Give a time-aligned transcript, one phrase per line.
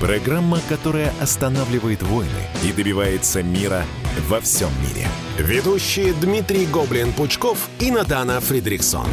[0.00, 3.84] программа, которая останавливает войны и добивается мира
[4.28, 5.06] во всем мире.
[5.38, 9.06] Ведущие Дмитрий Гоблин-Пучков и Натана Фридриксон.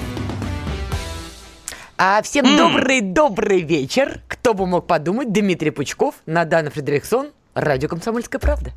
[1.98, 4.22] А всем добрый-добрый вечер.
[4.28, 8.72] Кто бы мог подумать, Дмитрий Пучков, Надана Фредериксон, радио «Комсомольская правда».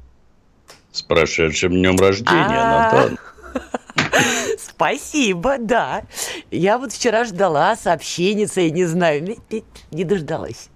[0.91, 2.93] С прошедшим днем рождения, А.
[2.93, 3.19] Натан.
[4.59, 6.03] Спасибо, да.
[6.51, 9.37] Я вот вчера ждала сообщеница и не знаю,
[9.91, 10.71] не дождалась.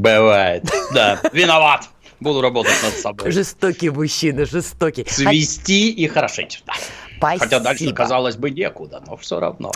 [0.00, 0.64] Бывает.
[0.94, 1.88] Да, виноват.
[2.20, 3.30] Буду работать над собой.
[3.30, 5.04] Жестокий мужчина, жестокий.
[5.06, 6.62] Свести и хорошить.
[6.66, 6.72] Да.
[7.18, 7.44] Спасибо.
[7.44, 9.72] Хотя дальше, казалось бы, некуда, но все равно.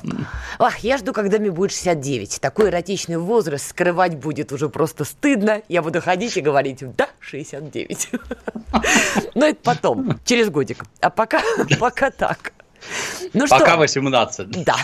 [0.58, 2.40] Ах, я жду, когда мне будет 69.
[2.40, 5.60] Такой эротичный возраст скрывать будет уже просто стыдно.
[5.68, 8.08] Я буду ходить и говорить, да, 69.
[9.34, 10.84] Но это потом, через годик.
[11.00, 11.42] А пока,
[11.78, 12.54] пока так.
[13.32, 13.76] Ну Пока что?
[13.78, 14.64] 18.
[14.64, 14.76] Да,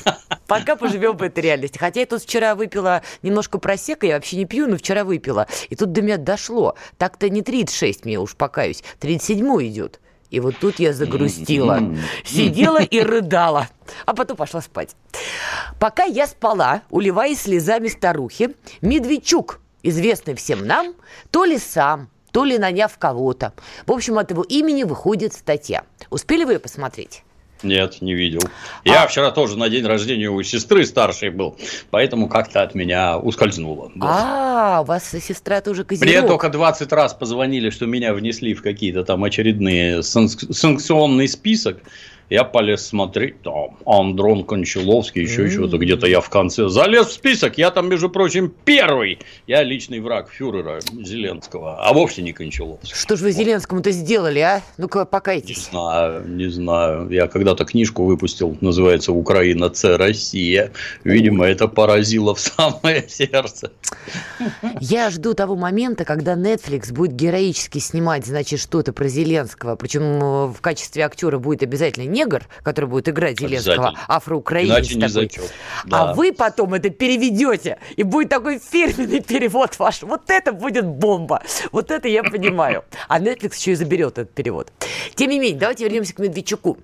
[0.46, 1.78] пока поживем в этой реальности.
[1.78, 5.46] Хотя я тут вчера выпила немножко просека, я вообще не пью, но вчера выпила.
[5.68, 6.74] И тут до меня дошло.
[6.98, 10.00] Так-то не 36 мне уж покаюсь, 37 идет.
[10.30, 11.82] И вот тут я загрустила.
[12.24, 13.68] Сидела и рыдала.
[14.06, 14.94] А потом пошла спать.
[15.78, 20.94] Пока я спала, уливаясь слезами старухи, Медведчук, известный всем нам,
[21.30, 23.52] то ли сам, то ли наняв кого-то.
[23.86, 25.84] В общем, от его имени выходит статья.
[26.10, 27.24] Успели вы ее посмотреть?
[27.62, 28.40] Нет, не видел.
[28.84, 31.56] Я А- вчера тоже на день рождения у сестры старшей был,
[31.90, 33.92] поэтому как-то от меня ускользнуло.
[34.00, 36.28] А, у вас сестра тоже Мне козерог.
[36.28, 41.78] только 20 раз позвонили, что меня внесли в какие-то там очередные санк- санкционный список.
[42.30, 45.50] Я полез смотреть, там Андрон Кончаловский, еще М.
[45.50, 47.58] чего-то где-то я в конце залез в список.
[47.58, 49.18] Я там, между прочим, первый.
[49.48, 52.94] Я личный враг фюрера Зеленского, а вовсе не Кончаловский.
[52.94, 54.62] Что же вы Зеленскому-то сделали, а?
[54.78, 55.68] Ну-ка, Не покайтесь.
[55.70, 57.10] знаю, не знаю.
[57.10, 59.96] Я когда-то книжку выпустил, называется «Украина, Ц.
[59.96, 60.70] Россия».
[61.02, 63.72] Видимо, это поразило в самое сердце.
[64.80, 69.74] Я жду того момента, когда Netflix будет героически снимать, значит, что-то про Зеленского.
[69.74, 75.48] Причем э, в качестве актера будет обязательно негр, который будет играть Зеленского, афроукраинец такой.
[75.84, 76.14] А Да.
[76.14, 80.02] вы потом это переведете, и будет такой фирменный перевод ваш.
[80.02, 81.42] Вот это будет бомба.
[81.72, 82.84] Вот это я понимаю.
[83.08, 84.72] А Netflix еще и заберет этот перевод.
[85.14, 86.78] Тем не менее, давайте вернемся к Медведчуку.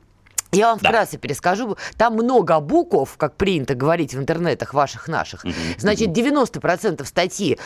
[0.57, 0.89] Я вам Да.
[0.89, 1.77] вкратце перескажу.
[1.97, 5.45] Там много букв, как принято говорить в интернетах ваших, наших.
[5.79, 7.59] Значит, 90% статьи...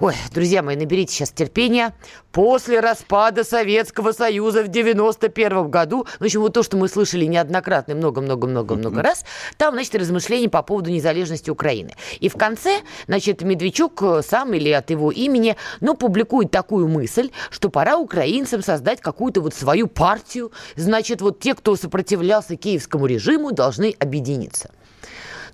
[0.00, 1.94] Ой, друзья мои, наберите сейчас терпения.
[2.32, 7.94] После распада Советского Союза в 91 году, в общем, вот то, что мы слышали неоднократно,
[7.94, 9.24] много-много-много-много раз,
[9.56, 11.94] там, значит, размышления по поводу незалежности Украины.
[12.20, 17.30] И в конце, значит, Медведчук э, сам или от его имени, ну, публикует такую мысль,
[17.50, 20.52] что пора украинцам создать какую-то вот свою партию.
[20.76, 24.70] Значит, вот те, кто сопротивлялся киевскому режиму, должны объединиться.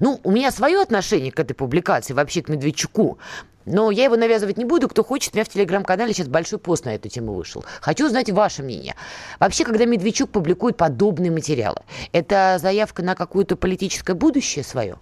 [0.01, 3.19] Ну, у меня свое отношение к этой публикации, вообще к Медведчуку.
[3.65, 4.89] Но я его навязывать не буду.
[4.89, 7.65] Кто хочет, у меня в телеграм-канале сейчас большой пост на эту тему вышел.
[7.81, 8.95] Хочу узнать ваше мнение.
[9.41, 11.81] Вообще, когда Медведчук публикует подобные материалы,
[12.13, 14.99] это заявка на какое-то политическое будущее свое?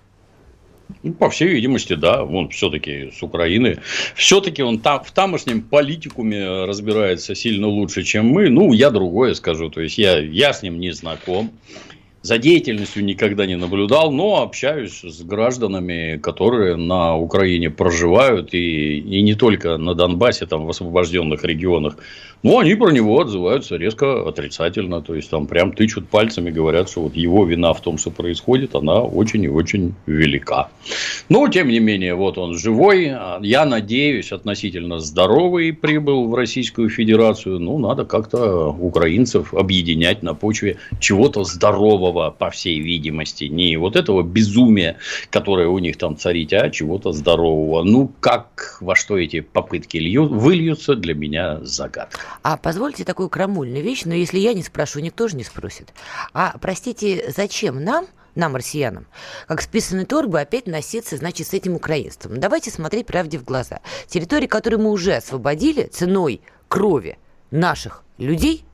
[1.02, 2.22] Ну, по всей видимости, да.
[2.24, 3.78] Он все-таки с Украины.
[4.14, 8.48] Все-таки он там, в тамошнем политикуме разбирается сильно лучше, чем мы.
[8.48, 9.70] Ну, я другое скажу.
[9.70, 11.50] То есть, я, я с ним не знаком.
[12.22, 19.22] За деятельностью никогда не наблюдал, но общаюсь с гражданами, которые на Украине проживают, и, и
[19.22, 21.96] не только на Донбассе, там, в освобожденных регионах.
[22.42, 25.00] Но они про него отзываются резко отрицательно.
[25.00, 28.74] То есть, там прям тычут пальцами, говорят, что вот его вина в том, что происходит,
[28.74, 30.68] она очень и очень велика.
[31.28, 33.12] Но, тем не менее, вот он живой.
[33.42, 37.60] Я надеюсь, относительно здоровый прибыл в Российскую Федерацию.
[37.60, 43.44] Ну, надо как-то украинцев объединять на почве чего-то здорового, по всей видимости.
[43.44, 44.96] Не вот этого безумия,
[45.30, 47.84] которое у них там царит, а чего-то здорового.
[47.84, 52.31] Ну, как, во что эти попытки лью- выльются, для меня загадка.
[52.42, 55.92] А позвольте такую крамольную вещь, но если я не спрошу, никто же не спросит.
[56.32, 59.06] А, простите, зачем нам, нам, россиянам,
[59.46, 62.40] как списанной торбы, опять носиться, значит, с этим украинством?
[62.40, 63.80] Давайте смотреть правде в глаза.
[64.06, 67.18] Территории, которые мы уже освободили ценой крови
[67.50, 68.64] наших людей,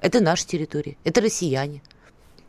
[0.00, 1.82] это наша территория, это россияне.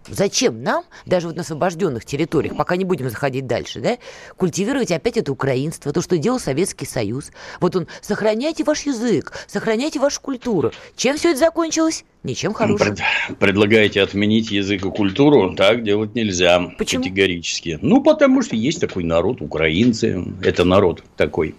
[0.08, 3.98] Зачем нам, даже вот на освобожденных территориях, пока не будем заходить дальше, да,
[4.38, 7.32] культивировать опять это украинство, то, что делал Советский Союз.
[7.60, 10.72] Вот он, сохраняйте ваш язык, сохраняйте вашу культуру.
[10.96, 12.06] Чем все это закончилось?
[12.24, 12.96] Ничем хорошим.
[12.96, 15.56] Пред, предлагаете отменить язык и культуру?
[15.56, 16.60] Так делать нельзя.
[16.78, 17.04] Почему?
[17.04, 17.80] Категорически.
[17.82, 20.24] Ну, потому что есть такой народ, украинцы.
[20.42, 21.56] Это народ такой.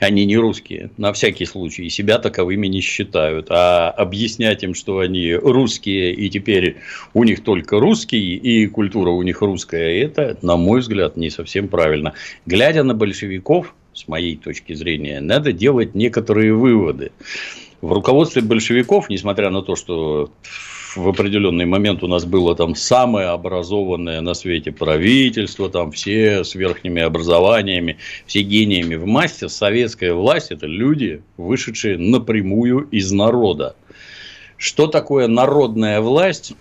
[0.00, 3.48] Они не русские, на всякий случай, и себя таковыми не считают.
[3.50, 6.78] А объяснять им, что они русские, и теперь
[7.12, 11.68] у них только русский, и культура у них русская, это, на мой взгляд, не совсем
[11.68, 12.14] правильно.
[12.46, 17.12] Глядя на большевиков, с моей точки зрения, надо делать некоторые выводы.
[17.82, 20.30] В руководстве большевиков, несмотря на то, что
[20.96, 26.54] в определенный момент у нас было там самое образованное на свете правительство, там все с
[26.54, 29.48] верхними образованиями, все гениями в массе.
[29.48, 33.76] Советская власть– это люди, вышедшие напрямую из народа.
[34.56, 36.54] Что такое народная власть?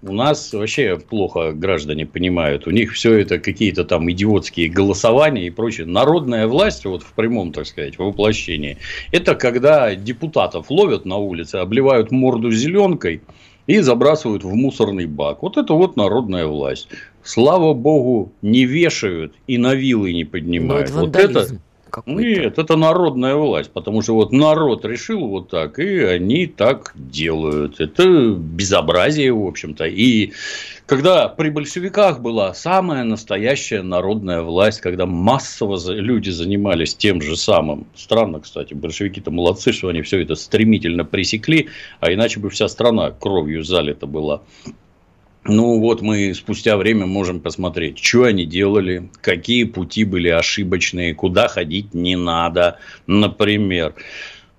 [0.00, 2.68] У нас вообще плохо граждане понимают.
[2.68, 5.86] У них все это какие-то там идиотские голосования и прочее.
[5.86, 8.78] Народная власть, вот в прямом, так сказать, воплощении,
[9.10, 13.22] это когда депутатов ловят на улице, обливают морду зеленкой–
[13.68, 15.42] и забрасывают в мусорный бак.
[15.42, 16.88] Вот это вот народная власть.
[17.22, 20.90] Слава богу, не вешают и на вилы не поднимают.
[20.90, 21.60] Ну, это вот это
[22.06, 27.80] нет, это народная власть, потому что вот народ решил вот так, и они так делают.
[27.80, 29.84] Это безобразие, в общем-то.
[29.84, 30.32] И
[30.86, 37.86] когда при большевиках была самая настоящая народная власть, когда массово люди занимались тем же самым.
[37.94, 41.68] Странно, кстати, большевики-то молодцы, что они все это стремительно пресекли,
[42.00, 44.40] а иначе бы вся страна кровью залита была.
[45.44, 51.48] Ну вот мы спустя время можем посмотреть, что они делали, какие пути были ошибочные, куда
[51.48, 53.94] ходить не надо, например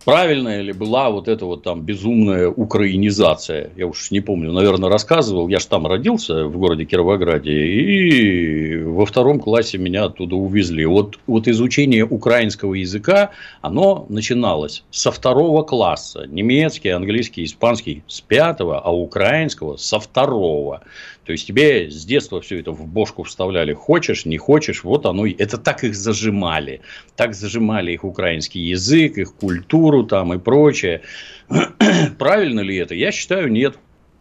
[0.05, 3.71] правильная ли была вот эта вот там безумная украинизация.
[3.75, 5.47] Я уж не помню, наверное, рассказывал.
[5.47, 10.85] Я же там родился, в городе Кировограде, и во втором классе меня оттуда увезли.
[10.85, 13.31] Вот, вот изучение украинского языка,
[13.61, 16.25] оно начиналось со второго класса.
[16.27, 20.81] Немецкий, английский, испанский с пятого, а украинского со второго.
[21.25, 23.73] То есть тебе с детства все это в бошку вставляли.
[23.73, 25.27] Хочешь, не хочешь, вот оно.
[25.27, 26.81] Это так их зажимали.
[27.15, 31.01] Так зажимали их украинский язык, их культуру там и прочее.
[32.17, 32.95] Правильно ли это?
[32.95, 33.77] Я считаю, нет.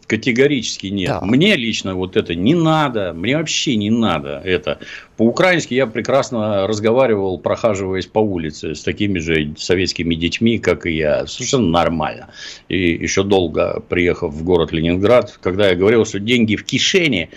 [0.09, 1.09] Категорически нет.
[1.09, 1.21] Да.
[1.21, 3.13] Мне лично вот это не надо.
[3.13, 4.79] Мне вообще не надо это.
[5.17, 11.27] По-украински я прекрасно разговаривал, прохаживаясь по улице с такими же советскими детьми, как и я.
[11.27, 12.29] Совершенно нормально.
[12.69, 17.29] И еще долго приехав в город Ленинград, когда я говорил, что деньги в кишене,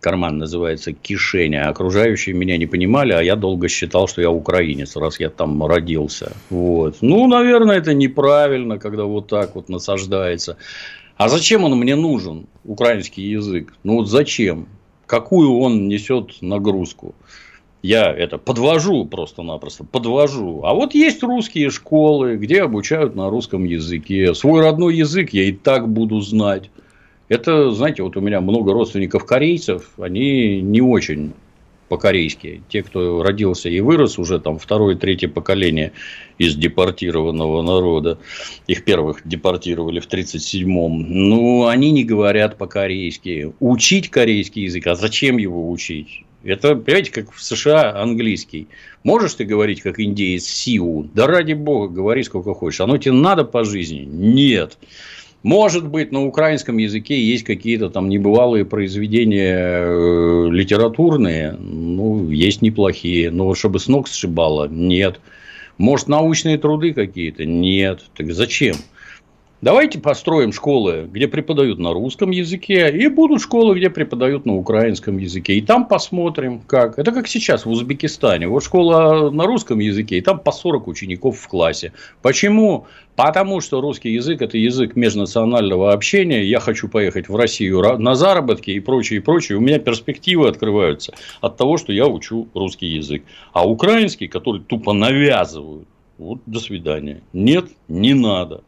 [0.00, 4.96] карман называется кишень, а окружающие меня не понимали, а я долго считал, что я украинец,
[4.96, 6.32] раз я там родился.
[6.48, 6.96] Вот.
[7.02, 10.56] Ну, наверное, это неправильно, когда вот так вот насаждается.
[11.24, 13.72] А зачем он мне нужен, украинский язык?
[13.82, 14.68] Ну вот зачем?
[15.06, 17.14] Какую он несет нагрузку?
[17.80, 20.64] Я это подвожу просто-напросто, подвожу.
[20.64, 24.34] А вот есть русские школы, где обучают на русском языке.
[24.34, 26.68] Свой родной язык я и так буду знать.
[27.30, 31.32] Это, знаете, вот у меня много родственников корейцев, они не очень
[31.94, 32.60] по-корейски.
[32.68, 35.92] Те, кто родился и вырос уже там второе, третье поколение
[36.38, 38.18] из депортированного народа,
[38.66, 43.52] их первых депортировали в 1937-м, ну, они не говорят по-корейски.
[43.60, 46.24] Учить корейский язык, а зачем его учить?
[46.42, 48.66] Это, понимаете, как в США английский.
[49.04, 51.08] Можешь ты говорить, как индеец Сиу?
[51.14, 52.80] Да ради бога, говори сколько хочешь.
[52.80, 54.00] Оно тебе надо по жизни?
[54.00, 54.78] Нет.
[55.44, 63.30] Может быть, на украинском языке есть какие-то там небывалые произведения э, литературные, ну, есть неплохие,
[63.30, 65.20] но чтобы с ног сшибало, нет.
[65.76, 67.44] Может, научные труды какие-то?
[67.44, 68.06] Нет.
[68.16, 68.76] Так зачем?
[69.64, 75.16] Давайте построим школы, где преподают на русском языке, и будут школы, где преподают на украинском
[75.16, 75.54] языке.
[75.54, 76.98] И там посмотрим, как.
[76.98, 78.46] Это как сейчас в Узбекистане.
[78.46, 81.94] Вот школа на русском языке, и там по 40 учеников в классе.
[82.20, 82.86] Почему?
[83.16, 86.44] Потому что русский язык– это язык межнационального общения.
[86.44, 89.56] Я хочу поехать в Россию на заработки и прочее, и прочее.
[89.56, 93.22] У меня перспективы открываются от того, что я учу русский язык.
[93.54, 97.22] А украинский, который тупо навязывают, вот до свидания.
[97.32, 98.62] Нет, не надо.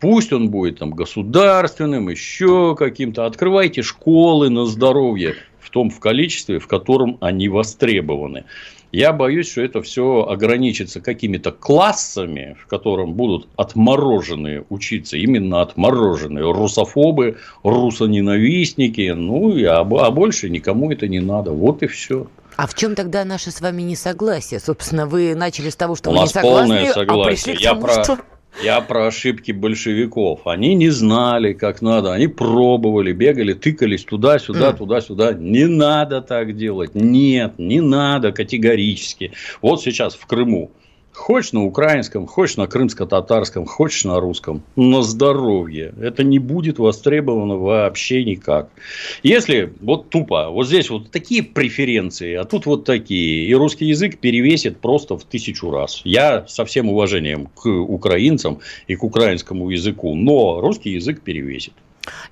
[0.00, 3.26] Пусть он будет там государственным, еще каким-то.
[3.26, 8.44] Открывайте школы на здоровье в том в количестве, в котором они востребованы.
[8.90, 16.50] Я боюсь, что это все ограничится какими-то классами, в котором будут отмороженные учиться, именно отмороженные
[16.50, 21.50] русофобы, русоненавистники, ну, и, а, а больше никому это не надо.
[21.50, 22.28] Вот и все.
[22.56, 24.58] А в чем тогда наше с вами несогласие?
[24.58, 27.22] Собственно, вы начали с того, что У вы нас не согласны, полное согласие.
[27.22, 28.18] а пришли к Я тому, про...
[28.62, 30.46] Я про ошибки большевиков.
[30.46, 32.12] Они не знали, как надо.
[32.12, 35.32] Они пробовали, бегали, тыкались туда-сюда, туда-сюда.
[35.32, 36.94] Не надо так делать.
[36.94, 39.32] Нет, не надо категорически.
[39.62, 40.72] Вот сейчас в Крыму
[41.18, 44.62] Хочешь на украинском, хочешь на крымско-татарском, хочешь на русском.
[44.76, 45.92] На здоровье.
[46.00, 48.70] Это не будет востребовано вообще никак.
[49.24, 53.46] Если вот тупо, вот здесь вот такие преференции, а тут вот такие.
[53.48, 56.00] И русский язык перевесит просто в тысячу раз.
[56.04, 60.14] Я со всем уважением к украинцам и к украинскому языку.
[60.14, 61.74] Но русский язык перевесит.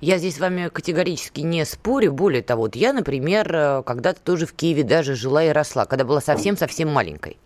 [0.01, 2.13] Я здесь с вами категорически не спорю.
[2.13, 6.03] Более того, вот я, например, э, когда-то тоже в Киеве даже жила и росла, когда
[6.05, 7.37] была совсем-совсем маленькой.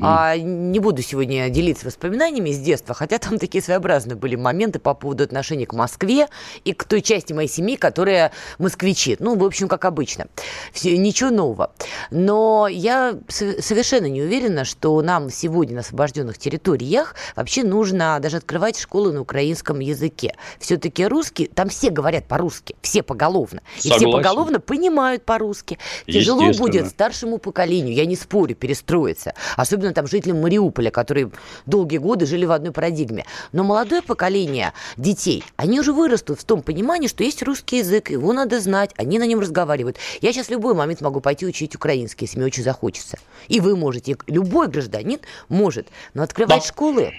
[0.00, 4.94] А, не буду сегодня делиться воспоминаниями с детства, хотя там такие своеобразные были моменты по
[4.94, 6.28] поводу отношения к Москве
[6.64, 9.16] и к той части моей семьи, которая москвичи.
[9.18, 10.26] Ну, в общем, как обычно.
[10.72, 11.72] Все, ничего нового.
[12.10, 18.78] Но я совершенно не уверена, что нам сегодня на освобожденных территориях вообще нужно даже открывать
[18.78, 20.34] школы на украинском языке.
[20.58, 23.62] Все-таки русский, там все говорят по-русски, все поголовно.
[23.78, 24.08] И Согласен.
[24.08, 25.78] все поголовно понимают по-русски.
[26.06, 29.34] Тяжело будет старшему поколению, я не спорю, перестроиться.
[29.56, 31.30] Особенно там жителям Мариуполя, которые
[31.66, 33.24] долгие годы жили в одной парадигме.
[33.52, 38.32] Но молодое поколение детей, они уже вырастут в том понимании, что есть русский язык, его
[38.32, 39.96] надо знать, они на нем разговаривают.
[40.20, 43.18] Я сейчас в любой момент могу пойти учить украинский, если мне очень захочется.
[43.48, 45.88] И вы можете, любой гражданин может.
[46.14, 46.68] Но открывать да.
[46.68, 47.12] школы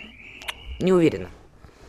[0.80, 1.30] не уверена.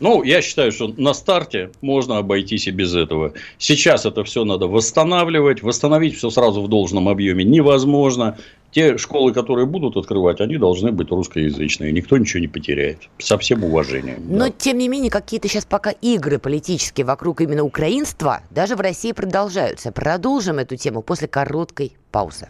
[0.01, 3.33] Ну, я считаю, что на старте можно обойтись и без этого.
[3.59, 5.63] Сейчас это все надо восстанавливать.
[5.63, 8.37] Восстановить все сразу в должном объеме невозможно.
[8.73, 11.93] Те школы, которые будут открывать, они должны быть русскоязычные.
[11.93, 12.99] Никто ничего не потеряет.
[13.19, 14.25] Со всем уважением.
[14.29, 14.53] Но, да.
[14.57, 19.93] тем не менее, какие-то сейчас пока игры политические вокруг именно украинства даже в России продолжаются.
[19.93, 22.49] Продолжим эту тему после короткой паузы.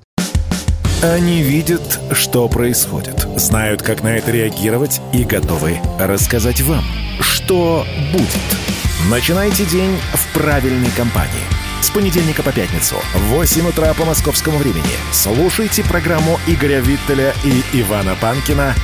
[1.05, 6.83] Они видят, что происходит, знают, как на это реагировать и готовы рассказать вам,
[7.21, 8.31] что будет.
[9.11, 11.45] Начинайте день в правильной компании.
[11.81, 17.81] С понедельника по пятницу в 8 утра по московскому времени слушайте программу Игоря Виттеля и
[17.81, 18.75] Ивана Панкина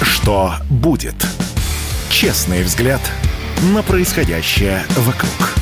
[0.00, 1.14] «Что будет?».
[2.08, 3.00] Честный взгляд
[3.74, 5.54] на происходящее вокруг.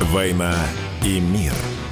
[0.00, 0.54] «Война
[1.04, 1.54] и мир»–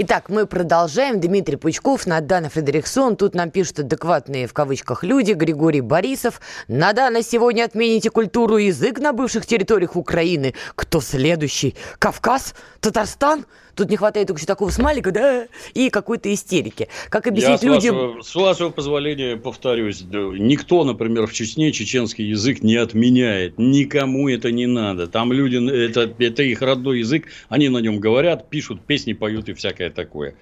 [0.00, 1.18] Итак, мы продолжаем.
[1.18, 3.16] Дмитрий Пучков, Надана Фредериксон.
[3.16, 5.32] Тут нам пишут адекватные в кавычках люди.
[5.32, 6.40] Григорий Борисов.
[6.68, 10.54] Надана, сегодня отмените культуру и язык на бывших территориях Украины.
[10.76, 11.74] Кто следующий?
[11.98, 12.54] Кавказ?
[12.80, 13.44] Татарстан?
[13.78, 16.88] Тут не хватает только еще такого смайлика, да, и какой-то истерики.
[17.10, 17.94] Как объяснить Я, людям...
[17.94, 23.56] С вашего, с вашего позволения повторюсь, никто, например, в Чечне чеченский язык не отменяет.
[23.56, 25.06] Никому это не надо.
[25.06, 29.52] Там люди, это, это их родной язык, они на нем говорят, пишут, песни поют и
[29.52, 30.34] всякое такое.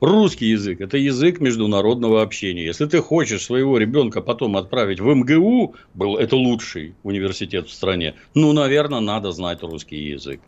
[0.00, 2.64] Русский язык– это язык международного общения.
[2.64, 8.14] Если ты хочешь своего ребенка потом отправить в МГУ, был это лучший университет в стране,
[8.34, 10.40] ну, наверное, надо знать русский язык.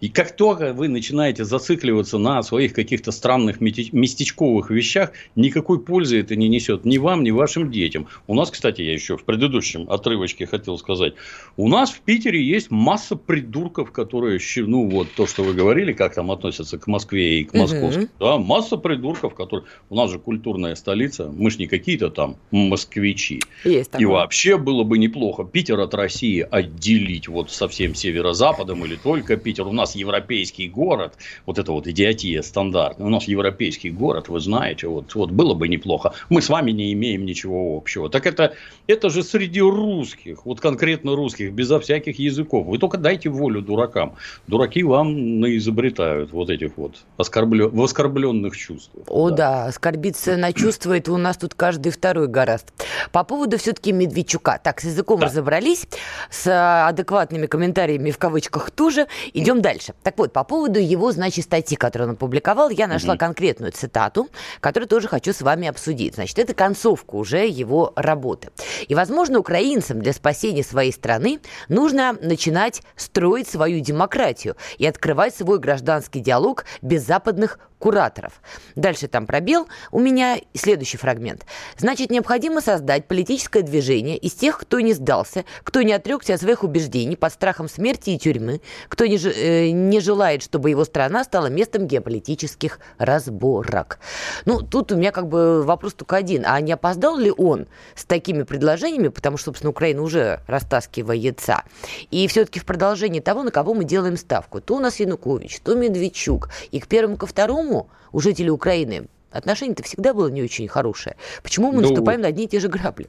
[0.00, 6.36] И как только вы начинаете зацикливаться на своих каких-то странных местечковых вещах, никакой пользы это
[6.36, 8.06] не несет ни вам, ни вашим детям.
[8.26, 11.14] У нас, кстати, я еще в предыдущем отрывочке хотел сказать,
[11.56, 16.14] у нас в Питере есть масса придурков, которые, ну вот то, что вы говорили, как
[16.14, 18.04] там относятся к Москве и к московскому.
[18.04, 18.12] Угу.
[18.20, 19.66] Да, масса придурков, которые...
[19.90, 23.40] У нас же культурная столица, мы же не какие-то там москвичи.
[23.64, 24.06] Есть такое.
[24.06, 29.66] И вообще было бы неплохо Питер от России отделить вот совсем северо-западом или только Питер.
[29.66, 31.14] У нас нас европейский город,
[31.46, 35.68] вот это вот идиотия стандартная, у нас европейский город, вы знаете, вот, вот было бы
[35.68, 36.12] неплохо.
[36.28, 38.08] Мы с вами не имеем ничего общего.
[38.10, 38.54] Так это,
[38.86, 42.66] это же среди русских, вот конкретно русских, безо всяких языков.
[42.66, 44.16] Вы только дайте волю дуракам.
[44.46, 49.04] Дураки вам наизобретают вот этих вот оскорблен, в оскорбленных чувствах.
[49.08, 52.72] О да, да оскорбиться на чувства, это у нас тут каждый второй гораст.
[53.12, 54.60] По поводу все-таки Медведчука.
[54.62, 55.26] Так, с языком да.
[55.26, 55.86] разобрались,
[56.30, 59.06] с адекватными комментариями в кавычках тоже.
[59.32, 59.94] Идем дальше дальше.
[60.02, 63.20] Так вот, по поводу его, значит, статьи, которую он опубликовал, я нашла угу.
[63.20, 64.28] конкретную цитату,
[64.60, 66.14] которую тоже хочу с вами обсудить.
[66.14, 68.50] Значит, это концовка уже его работы.
[68.88, 75.58] И, возможно, украинцам для спасения своей страны нужно начинать строить свою демократию и открывать свой
[75.58, 78.40] гражданский диалог без западных кураторов.
[78.76, 81.44] Дальше там пробел у меня следующий фрагмент.
[81.76, 86.64] Значит, необходимо создать политическое движение из тех, кто не сдался, кто не отрекся от своих
[86.64, 91.46] убеждений под страхом смерти и тюрьмы, кто не, э, не желает, чтобы его страна стала
[91.46, 93.98] местом геополитических разборок.
[94.44, 96.44] Ну, тут у меня как бы вопрос только один.
[96.46, 101.62] А не опоздал ли он с такими предложениями, потому что, собственно, Украина уже растаскивается.
[102.10, 104.60] И все-таки в продолжении того, на кого мы делаем ставку.
[104.60, 106.50] То у нас Янукович, то Медведчук.
[106.70, 107.67] И к первому, ко второму
[108.12, 111.16] у жителей Украины отношение-то всегда было не очень хорошее.
[111.42, 113.08] Почему мы ну, наступаем на одни и те же грабли?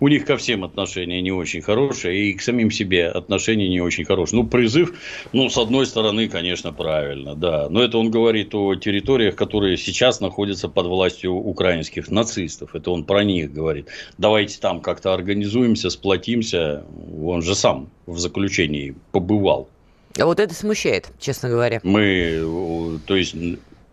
[0.00, 4.04] У них ко всем отношения не очень хорошие, и к самим себе отношения не очень
[4.04, 4.42] хорошие.
[4.42, 4.94] Ну, призыв,
[5.32, 7.68] ну, с одной стороны, конечно, правильно, да.
[7.70, 12.74] Но это он говорит о территориях, которые сейчас находятся под властью украинских нацистов.
[12.74, 13.88] Это он про них говорит.
[14.18, 16.84] Давайте там как-то организуемся, сплотимся.
[17.22, 19.68] Он же сам в заключении побывал.
[20.18, 21.80] А вот это смущает, честно говоря.
[21.82, 23.34] Мы, то есть,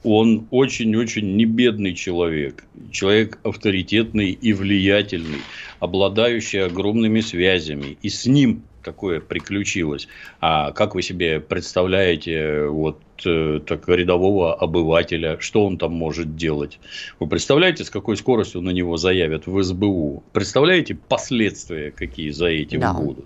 [0.04, 2.66] он очень-очень небедный человек.
[2.92, 5.40] Человек авторитетный и влиятельный,
[5.80, 7.98] обладающий огромными связями.
[8.02, 10.08] И с ним такое приключилось.
[10.42, 16.80] А как вы себе представляете вот э, так, рядового обывателя, что он там может делать?
[17.20, 20.24] Вы представляете, с какой скоростью на него заявят в СБУ?
[20.34, 22.94] Представляете последствия, какие за этим да.
[22.94, 23.26] будут?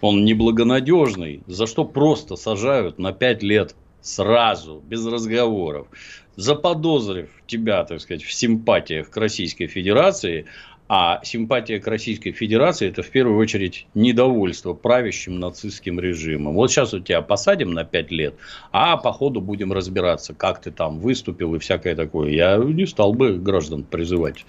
[0.00, 5.88] Он неблагонадежный, за что просто сажают на 5 лет сразу, без разговоров,
[6.36, 10.46] заподозрив тебя, так сказать, в симпатиях к Российской Федерации,
[10.90, 16.54] а симпатия к Российской Федерации– это в первую очередь недовольство правящим нацистским режимом.
[16.54, 18.34] Вот сейчас у тебя посадим на 5 лет,
[18.72, 22.30] а по ходу будем разбираться, как ты там выступил и всякое такое.
[22.30, 24.46] Я не стал бы граждан призывать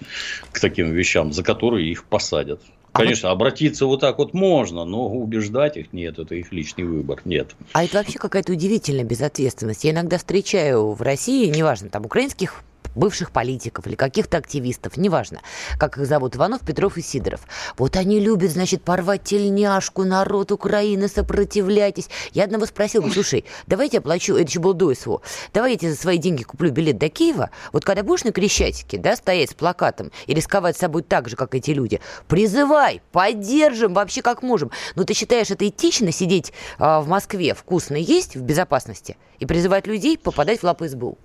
[0.50, 2.62] к таким вещам, за которые их посадят.
[2.92, 7.20] А Конечно, обратиться вот так вот можно, но убеждать их нет, это их личный выбор,
[7.24, 7.54] нет.
[7.72, 9.84] А это вообще какая-то удивительная безответственность.
[9.84, 12.64] Я иногда встречаю в России, неважно, там украинских
[13.00, 15.40] бывших политиков или каких-то активистов, неважно,
[15.78, 17.40] как их зовут, Иванов, Петров и Сидоров.
[17.76, 22.08] Вот они любят, значит, порвать тельняшку, народ Украины, сопротивляйтесь.
[22.32, 26.18] Я одного спросил, слушай, давайте я оплачу, это еще был до СВО, давай за свои
[26.18, 30.34] деньги куплю билет до Киева, вот когда будешь на Крещатике, да, стоять с плакатом и
[30.34, 34.70] рисковать собой так же, как эти люди, призывай, поддержим вообще как можем.
[34.94, 39.86] Но ты считаешь, это этично сидеть а, в Москве, вкусно есть, в безопасности, и призывать
[39.86, 41.16] людей попадать в лапы СБУ?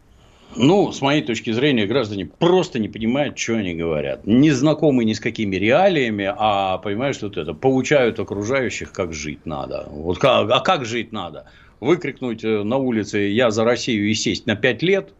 [0.55, 4.25] Ну, с моей точки зрения, граждане просто не понимают, что они говорят.
[4.25, 9.87] Не знакомы ни с какими реалиями, а понимают, что это получают окружающих, как жить надо.
[9.91, 11.45] Вот как, а как жить надо?
[11.81, 15.13] Выкрикнуть э, на улице «Я за Россию» и сесть на 5 лет?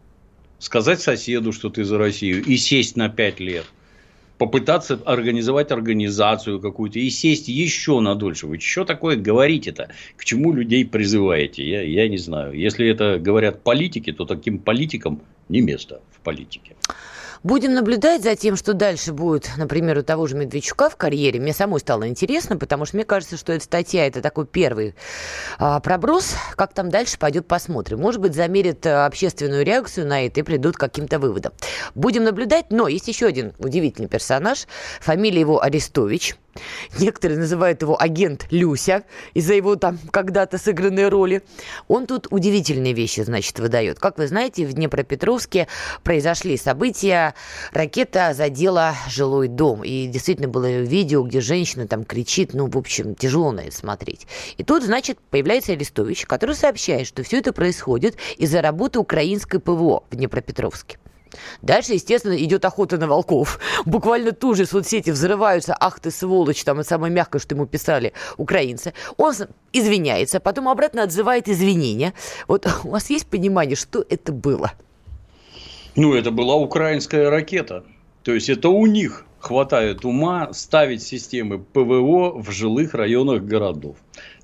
[0.59, 3.65] Сказать соседу, что ты за Россию, и сесть на 5 лет–
[4.37, 8.47] попытаться организовать организацию какую-то и сесть еще на дольше.
[8.47, 9.89] Вы что такое говорите-то?
[10.17, 11.67] К чему людей призываете?
[11.67, 12.53] Я, я не знаю.
[12.53, 16.75] Если это говорят политики, то таким политикам не место в политике.
[17.43, 21.39] Будем наблюдать за тем, что дальше будет, например, у того же Медведчука в карьере.
[21.39, 24.95] Мне самой стало интересно, потому что мне кажется, что эта статья– это такой первый
[25.57, 26.35] а, проброс.
[26.55, 27.99] Как там дальше пойдет, посмотрим.
[27.99, 31.53] Может быть, замерят а, общественную реакцию на это и придут к каким-то выводам.
[31.93, 34.67] Будем наблюдать, но есть еще один удивительный персонаж.
[35.01, 36.37] Фамилия его Арестович–
[36.99, 41.43] Некоторые называют его агент Люся из-за его там когда-то сыгранной роли.
[41.87, 43.99] Он тут удивительные вещи, значит, выдает.
[43.99, 45.67] Как вы знаете, в Днепропетровске
[46.03, 47.35] произошли события.
[47.73, 49.83] Ракета задела жилой дом.
[49.83, 52.53] И действительно было видео, где женщина там кричит.
[52.53, 54.27] Ну, в общем, тяжело на это смотреть.
[54.57, 60.03] И тут, значит, появляется Арестович, который сообщает, что все это происходит из-за работы украинской ПВО
[60.09, 60.97] в Днепропетровске.
[61.61, 63.59] Дальше, естественно, идет охота на волков.
[63.85, 65.75] Буквально тут же соцсети взрываются.
[65.79, 68.93] Ах ты сволочь, там это самое мягкое, что ему писали украинцы.
[69.17, 69.33] Он
[69.73, 72.13] извиняется, потом обратно отзывает извинения.
[72.47, 74.71] Вот у вас есть понимание, что это было?
[75.95, 77.83] Ну, это была украинская ракета.
[78.23, 83.95] То есть, это у них хватает ума ставить системы ПВО в жилых районах городов.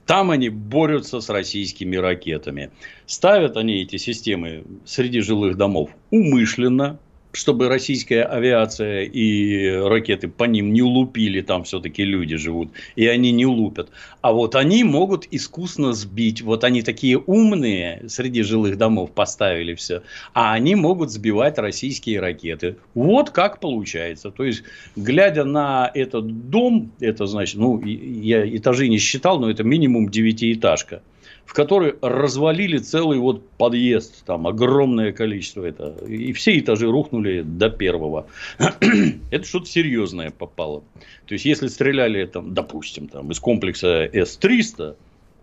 [0.05, 2.71] Там они борются с российскими ракетами.
[3.05, 6.99] Ставят они эти системы среди жилых домов умышленно,
[7.31, 13.31] чтобы российская авиация и ракеты по ним не лупили, там все-таки люди живут, и они
[13.31, 13.89] не лупят.
[14.21, 16.41] А вот они могут искусно сбить.
[16.41, 22.77] Вот они такие умные, среди жилых домов поставили все, а они могут сбивать российские ракеты.
[22.93, 24.31] Вот как получается.
[24.31, 24.63] То есть,
[24.95, 31.01] глядя на этот дом, это значит, ну, я этажи не считал, но это минимум девятиэтажка
[31.45, 37.69] в которой развалили целый вот подъезд, там огромное количество это, и все этажи рухнули до
[37.69, 38.27] первого.
[39.31, 40.83] это что-то серьезное попало.
[41.25, 44.95] То есть, если стреляли, там, допустим, там, из комплекса С-300,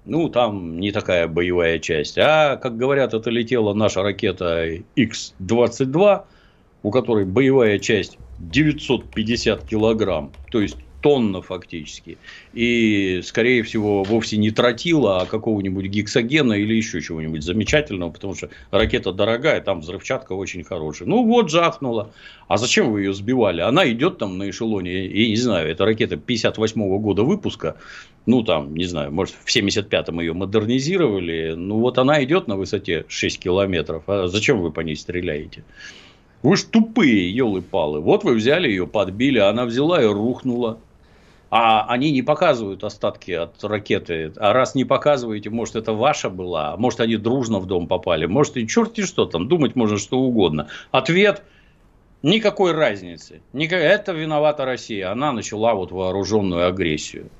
[0.06, 2.16] ну, там не такая боевая часть.
[2.16, 6.24] А, как говорят, это летела наша ракета X-22,
[6.82, 10.32] у которой боевая часть 950 килограмм.
[10.50, 12.18] То есть тонна фактически.
[12.52, 18.50] И, скорее всего, вовсе не тротила, а какого-нибудь гексогена или еще чего-нибудь замечательного, потому что
[18.70, 21.08] ракета дорогая, там взрывчатка очень хорошая.
[21.08, 22.10] Ну вот, жахнула.
[22.48, 23.60] А зачем вы ее сбивали?
[23.60, 27.76] Она идет там на эшелоне, я не знаю, это ракета 58 -го года выпуска,
[28.26, 33.04] ну там, не знаю, может в 75-м ее модернизировали, ну вот она идет на высоте
[33.08, 35.64] 6 километров, а зачем вы по ней стреляете?
[36.42, 38.00] Вы ж тупые, елы-палы.
[38.00, 40.78] Вот вы взяли ее, подбили, она взяла и рухнула.
[41.50, 44.32] А они не показывают остатки от ракеты.
[44.36, 48.56] А раз не показываете, может, это ваша была, может, они дружно в дом попали, может,
[48.56, 50.68] и черти что там, думать можно что угодно.
[50.90, 51.42] Ответ–
[52.22, 53.40] никакой разницы.
[53.52, 55.10] Это виновата Россия.
[55.10, 57.30] Она начала вот вооруженную агрессию.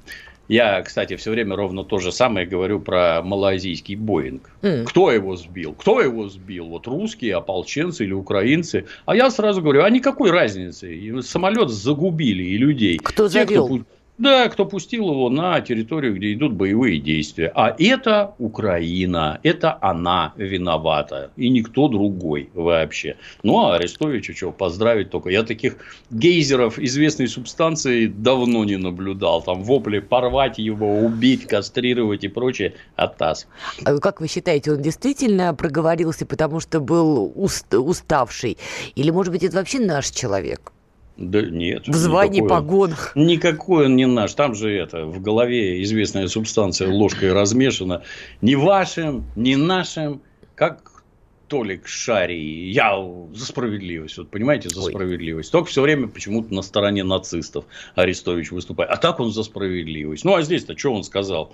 [0.49, 4.51] Я, кстати, все время ровно то же самое говорю про малазийский Боинг.
[4.63, 4.85] Mm.
[4.85, 5.75] Кто его сбил?
[5.75, 6.69] Кто его сбил?
[6.69, 8.87] Вот русские, ополченцы или украинцы?
[9.05, 11.21] А я сразу говорю, а никакой разницы.
[11.21, 12.97] Самолет загубили и людей.
[12.97, 13.69] Кто завел?
[13.69, 17.51] Те, кто да, кто пустил его на территорию, где идут боевые действия.
[17.55, 23.17] А это Украина, это она виновата, и никто другой вообще.
[23.43, 25.31] Ну, а Арестовича что, поздравить только.
[25.31, 25.77] Я таких
[26.11, 29.43] гейзеров известной субстанции давно не наблюдал.
[29.43, 32.75] Там вопли порвать его, убить, кастрировать и прочее.
[32.97, 33.47] Атас.
[33.85, 38.59] А как вы считаете, он действительно проговорился, потому что был уст уставший?
[38.97, 40.73] Или, может быть, это вообще наш человек?
[41.19, 41.89] Да нет.
[41.89, 43.13] В звании никакой, погонах.
[43.17, 44.35] Никакой он не наш.
[44.35, 48.03] Там же это, в голове известная субстанция ложкой размешана.
[48.41, 50.23] Ни вашим, ни нашим.
[50.55, 51.03] Как
[51.49, 52.71] Толик Шарий.
[52.71, 52.95] Я
[53.35, 54.17] за справедливость.
[54.19, 54.93] Вот понимаете, за Ой.
[54.93, 55.51] справедливость.
[55.51, 57.65] Только все время почему-то на стороне нацистов
[57.97, 58.93] Арестович выступает.
[58.93, 60.25] А так он за справедливость.
[60.25, 61.53] Ну, а здесь-то что он сказал?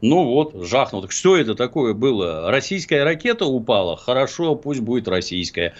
[0.00, 1.02] Ну вот, жахнул.
[1.02, 2.50] Так что это такое было?
[2.50, 3.96] Российская ракета упала?
[3.96, 5.74] Хорошо, пусть будет российская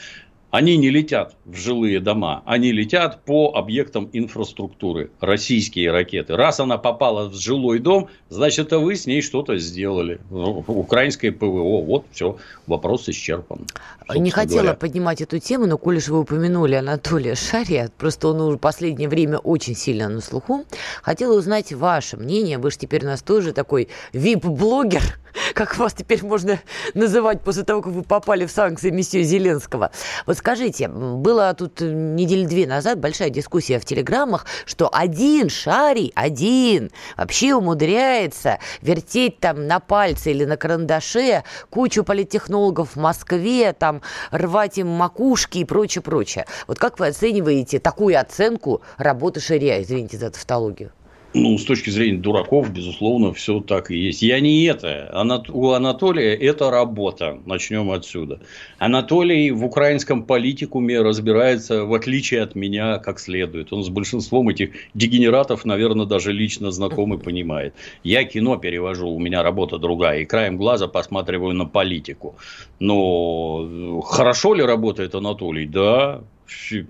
[0.51, 6.37] они не летят в жилые дома, они летят по объектам инфраструктуры, российские ракеты.
[6.37, 10.21] Раз она попала в жилой дом, значит, это вы с ней что-то сделали.
[10.31, 13.67] Ну, украинское ПВО, вот все, вопрос исчерпан.
[14.15, 14.77] Не хотела говоря.
[14.77, 19.09] поднимать эту тему, но коль же вы упомянули Анатолия Шария, просто он уже в последнее
[19.09, 20.65] время очень сильно на слуху,
[21.03, 25.03] хотела узнать ваше мнение, вы же теперь у нас тоже такой вип-блогер,
[25.55, 26.59] как вас теперь можно
[26.95, 29.91] называть после того, как вы попали в санкции месье Зеленского.
[30.25, 36.93] Вот скажите, было тут недели две назад большая дискуссия в телеграммах, что один шарий, один,
[37.17, 44.79] вообще умудряется вертеть там на пальце или на карандаше кучу политтехнологов в Москве, там рвать
[44.79, 46.47] им макушки и прочее, прочее.
[46.69, 50.93] Вот как вы оцениваете такую оценку работы Шария, извините за тавтологию?
[51.39, 54.23] Ну, с точки зрения дураков, безусловно, все так и есть.
[54.23, 55.13] Я не это.
[55.51, 57.39] У Анатолия это работа.
[57.45, 58.41] Начнем отсюда.
[58.79, 63.71] Анатолий в украинском политикуме разбирается, в отличие от меня, как следует.
[63.71, 67.75] Он с большинством этих дегенератов, наверное, даже лично знаком и понимает.
[68.03, 70.21] Я кино перевожу, у меня работа другая.
[70.21, 72.37] И краем глаза посматриваю на политику.
[72.81, 75.67] Но хорошо ли работает Анатолий?
[75.67, 76.23] Да,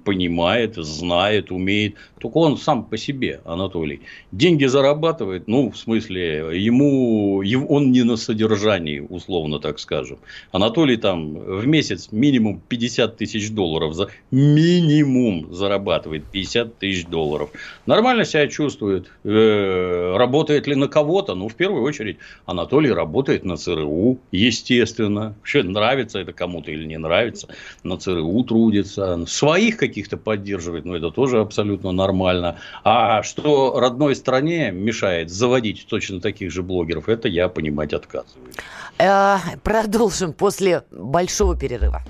[0.05, 1.95] понимает, знает, умеет.
[2.19, 4.01] Только он сам по себе, Анатолий.
[4.33, 10.19] Деньги зарабатывает, ну, в смысле, ему, он не на содержании, условно так скажем.
[10.53, 13.95] Анатолий там в месяц минимум 50 тысяч долларов.
[13.95, 17.51] За, минимум зарабатывает 50 тысяч долларов.
[17.87, 19.11] Нормально себя чувствует.
[19.25, 21.35] Э, работает ли на кого-то?
[21.35, 25.35] Ну, в первую очередь, Анатолий работает на ЦРУ, естественно.
[25.39, 27.49] Вообще, нравится это кому-то или не нравится.
[27.83, 29.25] На ЦРУ трудится.
[29.47, 32.59] Своих каких-то поддерживает, но это тоже абсолютно нормально нормально.
[32.85, 38.57] А что родной стране мешает заводить точно таких же блогеров, это я понимать отказываюсь.
[38.99, 42.03] Э, продолжим после большого перерыва.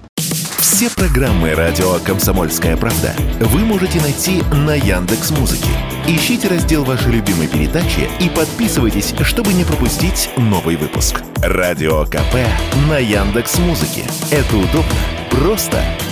[0.59, 5.70] Все программы радио Комсомольская правда вы можете найти на Яндекс Музыке.
[6.07, 11.22] Ищите раздел вашей любимой передачи и подписывайтесь, чтобы не пропустить новый выпуск.
[11.37, 12.37] Радио КП
[12.90, 14.03] на Яндекс Музыке.
[14.31, 15.83] Это удобно, просто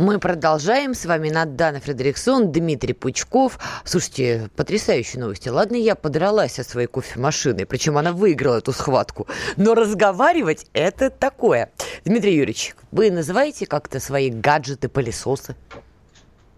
[0.00, 0.94] Мы продолжаем.
[0.94, 3.58] С вами Надана Фредериксон, Дмитрий Пучков.
[3.84, 5.50] Слушайте, потрясающие новости.
[5.50, 9.26] Ладно, я подралась со своей кофемашиной, причем она выиграла эту схватку.
[9.58, 11.70] Но разговаривать– это такое.
[12.06, 15.54] Дмитрий Юрьевич, вы называете как-то свои гаджеты-пылесосы?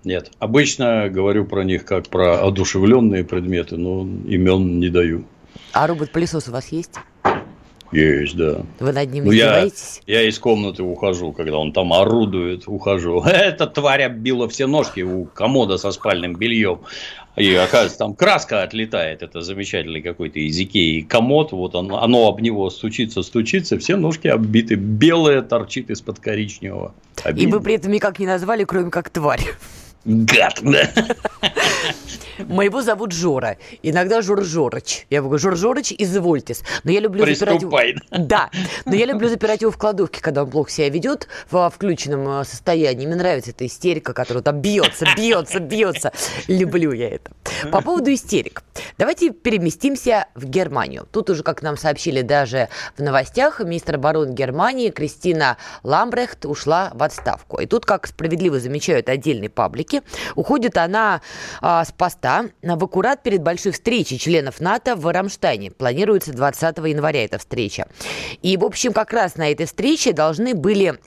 [0.05, 0.31] Нет.
[0.39, 5.25] Обычно говорю про них как про одушевленные предметы, но имен не даю.
[5.73, 6.95] А робот-пылесос у вас есть?
[7.93, 8.63] Есть, да.
[8.81, 10.01] Вы над ним ну, издеваетесь?
[10.07, 13.23] Я, я из комнаты ухожу, когда он там орудует, ухожу.
[13.27, 16.81] Эта тварь оббила все ножки у комода со спальным бельем.
[17.37, 19.23] И, оказывается, там краска отлетает.
[19.23, 21.53] Это замечательный какой-то из Икеи комод.
[21.53, 23.79] Вот он, оно об него стучится, стучится.
[23.79, 24.75] Все ножки оббиты.
[24.75, 26.95] Белое торчит из-под коричневого.
[27.25, 27.49] Обидно.
[27.49, 29.41] И вы при этом никак не назвали, кроме как тварь.
[30.05, 30.91] Гад, да.
[32.39, 33.59] Моего зовут Жора.
[33.83, 35.07] Иногда Жор Жорыч.
[35.11, 36.63] Я говорю, Жор Жорыч, извольтесь.
[36.85, 37.59] Но я люблю Приступай.
[37.61, 38.25] запирать его...
[38.25, 38.51] Да.
[38.85, 42.45] Но я люблю запирать его в кладовке, когда он плохо себя ведет в включенном э,
[42.45, 43.07] состоянии.
[43.07, 46.13] Мне нравится эта истерика, которая там бьется, бьется, бьется.
[46.49, 47.31] Люблю я это.
[47.71, 48.63] По поводу истерик.
[48.99, 51.07] Давайте переместимся в Германию.
[51.13, 57.03] Тут уже, как нам сообщили даже в новостях, министр обороны Германии Кристина Ламбрехт ушла в
[57.03, 57.61] отставку.
[57.61, 59.92] И тут, как справедливо замечают отдельные паблики,
[60.35, 61.21] уходит она
[61.61, 65.71] а, с поста в аккурат перед большой встречей членов НАТО в Рамштайне.
[65.71, 67.87] Планируется 20 января эта встреча.
[68.43, 70.99] И, в общем, как раз на этой встрече должны были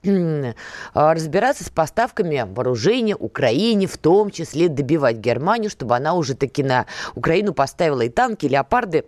[0.93, 6.85] разбираться с поставками вооружения Украине, в том числе добивать Германию, чтобы она уже таки на
[7.15, 9.05] Украину поставила и танки, и леопарды,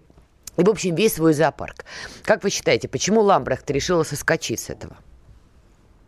[0.57, 1.85] и, в общем, весь свой зоопарк.
[2.23, 4.97] Как вы считаете, почему Ламбрехт решила соскочить с этого?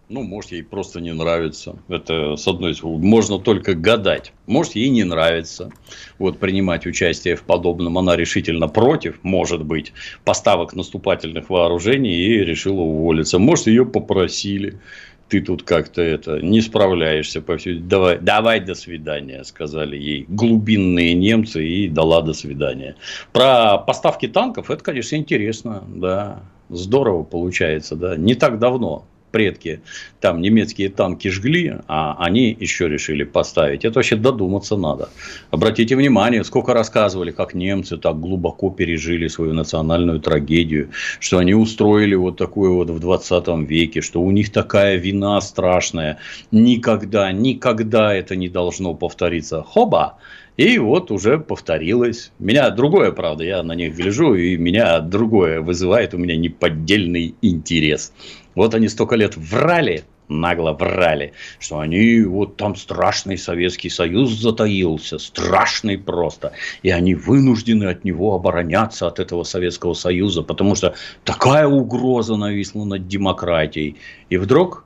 [0.10, 1.76] Ну, может, ей просто не нравится.
[1.88, 4.34] Это, с одной стороны, можно только гадать.
[4.48, 5.72] Может, ей не нравится
[6.18, 7.96] вот, принимать участие в подобном.
[7.96, 9.94] Она решительно против, может быть,
[10.26, 13.38] поставок наступательных вооружений и решила уволиться.
[13.38, 14.80] Может, ее попросили.
[15.28, 17.76] Ты тут как-то это не справляешься по всей...
[17.76, 22.96] Давай, давай до свидания, сказали ей глубинные немцы и дала до свидания.
[23.32, 28.18] Про поставки танков это, конечно, интересно, да, здорово получается, да.
[28.18, 29.82] Не так давно предки
[30.20, 33.86] там немецкие танки жгли, а они еще решили поставить.
[33.86, 35.10] Это вообще додуматься надо.
[35.52, 40.90] Обратите внимание, сколько рассказывали, как немцы так глубоко пережили свою национальную трагедию,
[41.20, 46.18] что они устроили вот такую вот в 20 веке, что у них такая вина страшная.
[46.52, 49.64] Никогда, никогда это не должно повториться.
[49.64, 50.18] Хоба!
[50.60, 52.34] И вот уже повторилось.
[52.38, 58.12] Меня другое, правда, я на них гляжу, и меня другое вызывает у меня неподдельный интерес.
[58.56, 65.18] Вот они столько лет врали, нагло врали, что они вот там страшный Советский Союз затаился,
[65.18, 66.52] страшный просто,
[66.84, 70.94] и они вынуждены от него обороняться, от этого Советского Союза, потому что
[71.24, 73.96] такая угроза нависла над демократией.
[74.30, 74.84] И вдруг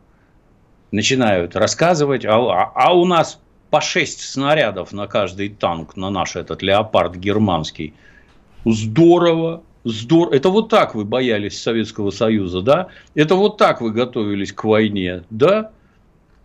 [0.92, 3.40] начинают рассказывать, а, а, а у нас
[3.74, 7.96] по 6 снарядов на каждый танк, на наш этот леопард германский.
[8.66, 10.36] Здорово, Здорово.
[10.36, 12.90] Это вот так вы боялись Советского Союза, да?
[13.16, 15.72] Это вот так вы готовились к войне, да?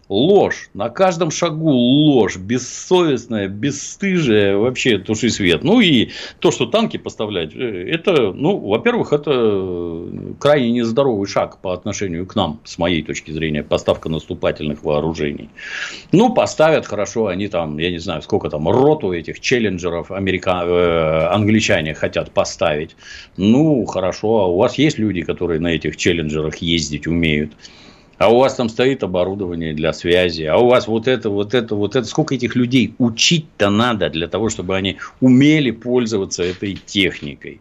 [0.09, 0.71] Ложь.
[0.75, 2.37] На каждом шагу ложь.
[2.37, 4.57] Бессовестная, бесстыжая.
[4.57, 5.64] Вообще туши свет.
[5.64, 10.05] Ну и то, что танки поставлять, э, это, ну, во-первых, это
[10.38, 15.51] крайне нездоровый шаг по отношению к нам, с моей точки зрения, поставка наступательных вооружений.
[16.12, 20.62] Ну, поставят хорошо, они там, я не знаю, сколько там, роту этих челленджеров америка...
[20.64, 22.97] э, англичане хотят поставить.
[23.37, 27.53] Ну, хорошо, а у вас есть люди, которые на этих челленджерах ездить умеют
[28.18, 31.74] а у вас там стоит оборудование для связи, а у вас вот это, вот это,
[31.74, 32.07] вот это.
[32.07, 37.61] Сколько этих людей учить-то надо для того, чтобы они умели пользоваться этой техникой.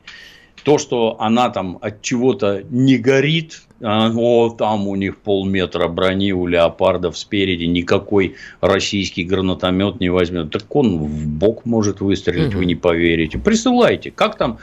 [0.63, 6.34] То, что она там от чего-то не горит, а, о, там у них полметра брони
[6.34, 10.52] у леопардов спереди, никакой российский гранатомет не возьмет.
[10.52, 12.60] Так он в бок может выстрелить, угу.
[12.60, 13.38] вы не поверите.
[13.38, 14.12] Присылайте.
[14.12, 14.58] Как там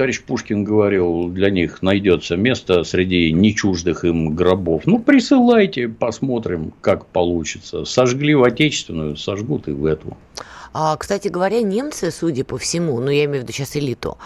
[0.00, 4.86] товарищ Пушкин говорил, для них найдется место среди нечуждых им гробов.
[4.86, 7.84] Ну, присылайте, посмотрим, как получится.
[7.84, 10.16] Сожгли в отечественную, сожгут и в эту.
[10.72, 14.16] А, кстати говоря, немцы, судя по всему, ну, я имею в виду сейчас элиту,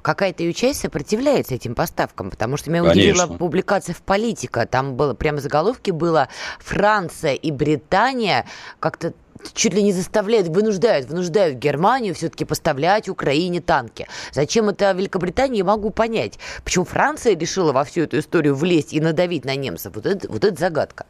[0.00, 3.24] какая-то ее часть сопротивляется этим поставкам, потому что меня Конечно.
[3.24, 4.64] удивила публикация в «Политика».
[4.64, 8.46] Там было прямо заголовки было «Франция и Британия
[8.80, 9.12] как-то
[9.54, 14.06] чуть ли не заставляют, вынуждают, вынуждают Германию все-таки поставлять Украине танки.
[14.32, 16.38] Зачем это Великобритании, я могу понять.
[16.64, 19.92] Почему Франция решила во всю эту историю влезть и надавить на немцев?
[19.94, 21.06] Вот это, вот это загадка.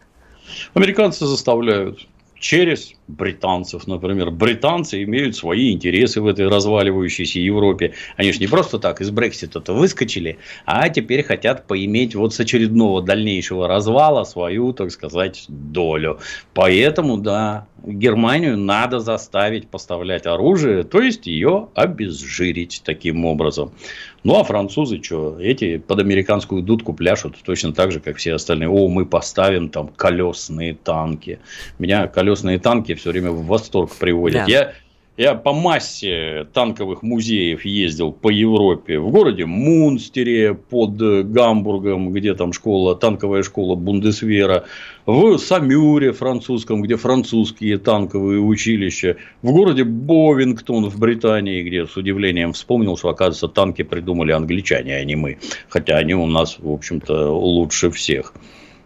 [0.74, 2.06] Американцы заставляют
[2.42, 4.30] через британцев, например.
[4.30, 7.94] Британцы имеют свои интересы в этой разваливающейся Европе.
[8.16, 13.00] Они же не просто так из Брексита-то выскочили, а теперь хотят поиметь вот с очередного
[13.00, 16.18] дальнейшего развала свою, так сказать, долю.
[16.52, 23.72] Поэтому, да, Германию надо заставить поставлять оружие, то есть ее обезжирить таким образом.
[24.24, 25.36] Ну, а французы что?
[25.40, 28.68] Эти под американскую дудку пляшут точно так же, как все остальные.
[28.68, 31.40] О, мы поставим там колесные танки.
[31.78, 34.46] Меня колесные танки все время в восторг приводят.
[34.46, 34.52] Да.
[34.52, 34.72] Я
[35.18, 38.98] Я по массе танковых музеев ездил по Европе.
[38.98, 44.64] В городе Мунстере под Гамбургом, где там школа, танковая школа Бундесвера.
[45.04, 49.18] В Самюре французском, где французские танковые училища.
[49.42, 55.04] В городе Бовингтон в Британии, где с удивлением вспомнил, что, оказывается, танки придумали англичане, а
[55.04, 55.36] не мы.
[55.68, 58.32] Хотя они у нас, в общем-то, лучше всех.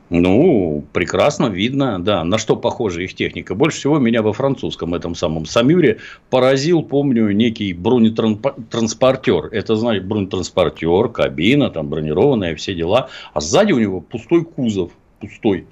[0.09, 3.57] Ну, прекрасно видно, да, на что похожа их техника.
[3.57, 5.99] Больше всего меня во французском этом самом Самюре
[6.31, 9.47] поразил, помню, некий бронетранспортер.
[9.47, 13.09] Это, значит, бронетранспортер, кабина, там бронированная, все дела.
[13.35, 15.66] А сзади у него пустой кузов, пустой.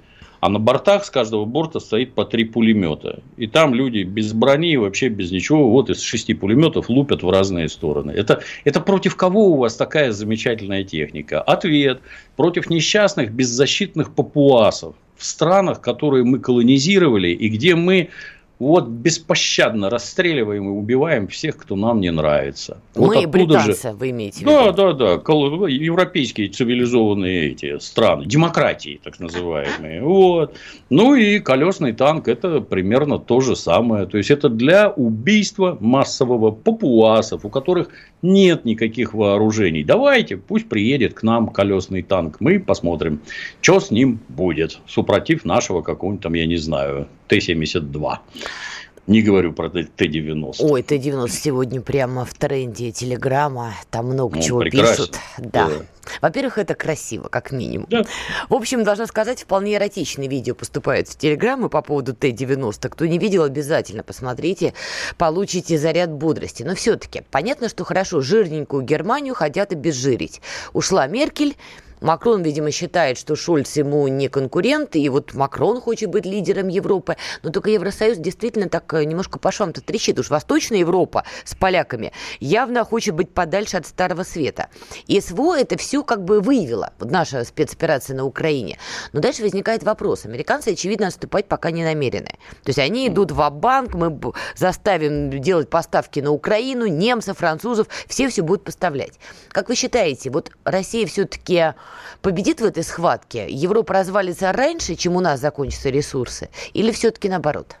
[0.45, 3.23] А на бортах с каждого борта стоит по три пулемета.
[3.35, 7.67] И там люди без брони, вообще без ничего, вот из шести пулеметов лупят в разные
[7.67, 8.11] стороны.
[8.11, 11.41] Это, это против кого у вас такая замечательная техника?
[11.41, 11.99] Ответ.
[12.35, 18.09] Против несчастных, беззащитных папуасов в странах, которые мы колонизировали и где мы
[18.57, 22.79] вот беспощадно расстреливаем и убиваем всех, кто нам не нравится.
[22.95, 23.95] Мы вот британцы, же...
[23.95, 24.51] вы имеете в виду?
[24.51, 25.67] Да, да, да.
[25.67, 30.01] Европейские цивилизованные эти страны, демократии так называемые.
[30.01, 30.55] Вот.
[30.89, 34.05] Ну и колесный танк это примерно то же самое.
[34.05, 37.89] То есть это для убийства массового папуасов, у которых
[38.21, 39.83] нет никаких вооружений.
[39.83, 42.37] Давайте, пусть приедет к нам колесный танк.
[42.39, 43.19] Мы посмотрим,
[43.61, 44.79] что с ним будет.
[44.87, 48.17] Супротив нашего какого-нибудь там, я не знаю, Т-72.
[49.07, 50.55] Не говорю про Т-90.
[50.59, 53.73] Ой, Т-90 сегодня прямо в тренде Телеграма.
[53.91, 55.05] Там много ну, чего прекрасно.
[55.05, 55.19] пишут.
[55.37, 55.67] Да.
[55.67, 55.75] да.
[56.21, 57.87] Во-первых, это красиво, как минимум.
[57.89, 58.03] Да.
[58.49, 62.89] В общем, должна сказать, вполне эротичные видео поступают в Телеграм по поводу Т-90.
[62.89, 64.73] Кто не видел, обязательно посмотрите.
[65.17, 66.63] Получите заряд бодрости.
[66.63, 70.41] Но все-таки понятно, что хорошо, жирненькую Германию хотят обезжирить.
[70.73, 71.55] Ушла Меркель,
[72.05, 77.17] Макрон, видимо, считает, что Шольц ему не конкурент, и вот Макрон хочет быть лидером Европы,
[77.41, 80.19] но только Евросоюз действительно так э, немножко по швам-то трещит.
[80.19, 84.67] Уж Восточная Европа с поляками явно хочет быть подальше от Старого Света.
[85.07, 88.77] И СВО это все как бы выявило, вот наша спецоперация на Украине.
[89.11, 90.25] Но дальше возникает вопрос.
[90.25, 92.37] Американцы, очевидно, отступать пока не намерены.
[92.63, 94.15] То есть они идут в банк мы
[94.55, 99.13] заставим делать поставки на Украину, немцев, французов, все все будут поставлять.
[99.49, 101.73] Как вы считаете, вот Россия все-таки
[102.21, 103.47] победит в этой схватке?
[103.49, 106.49] Европа развалится раньше, чем у нас закончатся ресурсы?
[106.73, 107.75] Или все-таки наоборот?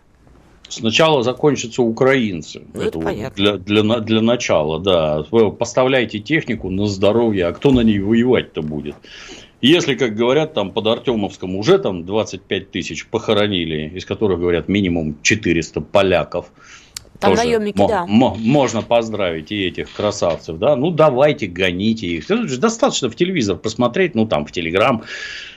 [0.67, 2.63] Сначала закончатся украинцы.
[2.73, 3.35] Ну, это, это.
[3.35, 5.23] Для, для, для начала, да.
[5.31, 8.95] Вы поставляете технику на здоровье, а кто на ней воевать-то будет?
[9.61, 15.17] Если, как говорят, там под Артемовском уже там 25 тысяч похоронили, из которых, говорят, минимум
[15.21, 16.51] 400 поляков,
[17.19, 18.05] там тоже наемники, да.
[18.05, 20.75] Можно поздравить и этих красавцев, да.
[20.75, 22.27] Ну, давайте, гоните их.
[22.59, 25.03] Достаточно в телевизор посмотреть, ну, там, в Телеграм,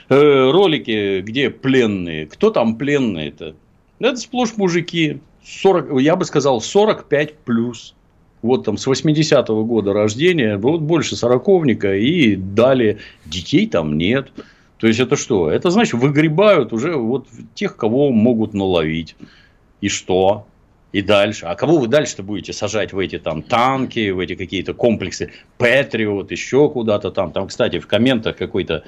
[0.09, 2.27] э, ролики, где пленные.
[2.27, 3.55] Кто там пленные-то?
[3.99, 5.19] Это сплошь мужики.
[5.43, 7.95] 40, я бы сказал, 45 плюс.
[8.41, 14.31] Вот там с 80-го года рождения, вот больше сороковника, и далее детей там нет.
[14.77, 15.51] То есть, это что?
[15.51, 19.17] Это значит, выгребают уже вот тех, кого могут наловить.
[19.81, 20.45] И что?
[20.91, 21.45] И дальше.
[21.45, 26.31] А кого вы дальше-то будете сажать в эти там танки, в эти какие-то комплексы Патриот,
[26.31, 27.31] еще куда-то там.
[27.31, 28.83] Там, кстати, в комментах какой-то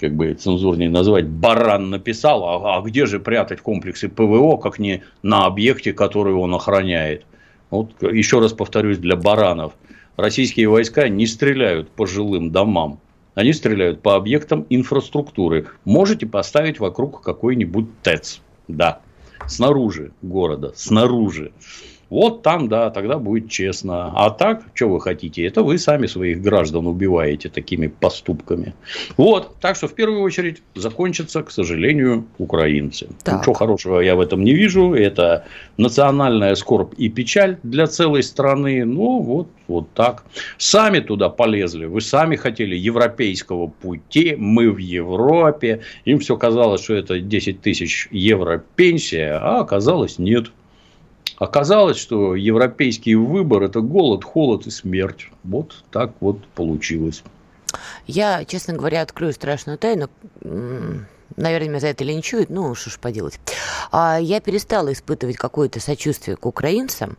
[0.00, 5.02] как бы цензурнее назвать, баран написал, а, а где же прятать комплексы ПВО, как не
[5.22, 7.24] на объекте, который он охраняет.
[7.70, 9.74] Вот еще раз повторюсь, для баранов.
[10.16, 13.00] Российские войска не стреляют по жилым домам.
[13.34, 15.66] Они стреляют по объектам инфраструктуры.
[15.84, 18.40] Можете поставить вокруг какой-нибудь ТЭЦ.
[18.68, 19.00] Да
[19.46, 21.52] снаружи города, снаружи.
[22.14, 24.12] Вот там, да, тогда будет честно.
[24.14, 25.44] А так, что вы хотите?
[25.44, 28.72] Это вы сами своих граждан убиваете такими поступками.
[29.16, 29.56] Вот.
[29.60, 33.08] Так что, в первую очередь, закончатся, к сожалению, украинцы.
[33.24, 33.40] Так.
[33.40, 34.94] Ничего хорошего я в этом не вижу.
[34.94, 35.44] Это
[35.76, 38.84] национальная скорбь и печаль для целой страны.
[38.84, 40.22] Ну, вот, вот так.
[40.56, 41.86] Сами туда полезли.
[41.86, 44.36] Вы сами хотели европейского пути.
[44.38, 45.80] Мы в Европе.
[46.04, 50.52] Им все казалось, что это 10 тысяч евро пенсия, а оказалось нет.
[51.38, 55.30] Оказалось, что европейский выбор– это голод, холод и смерть.
[55.42, 57.22] Вот так вот получилось.
[58.06, 60.08] Я, честно говоря, открою страшную тайну.
[61.36, 63.40] Наверное, меня за это линчуют, ну, что ж поделать.
[63.90, 67.16] А я перестала испытывать какое-то сочувствие к украинцам,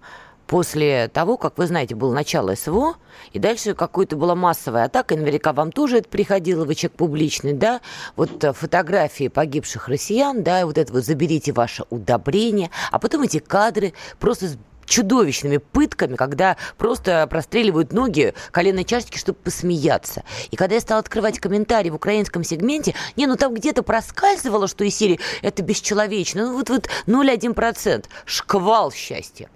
[0.47, 2.95] после того, как, вы знаете, было начало СВО,
[3.33, 7.81] и дальше какая-то была массовая атака, наверняка вам тоже это приходило, вы человек публичный, да,
[8.15, 13.39] вот э, фотографии погибших россиян, да, вот это вот «заберите ваше удобрение», а потом эти
[13.39, 20.23] кадры просто с чудовищными пытками, когда просто простреливают ноги коленной чашечки, чтобы посмеяться.
[20.51, 24.83] И когда я стала открывать комментарии в украинском сегменте, не, ну там где-то проскальзывало, что
[24.83, 29.49] из серии это бесчеловечно, ну вот, вот 0,1%, шквал счастья.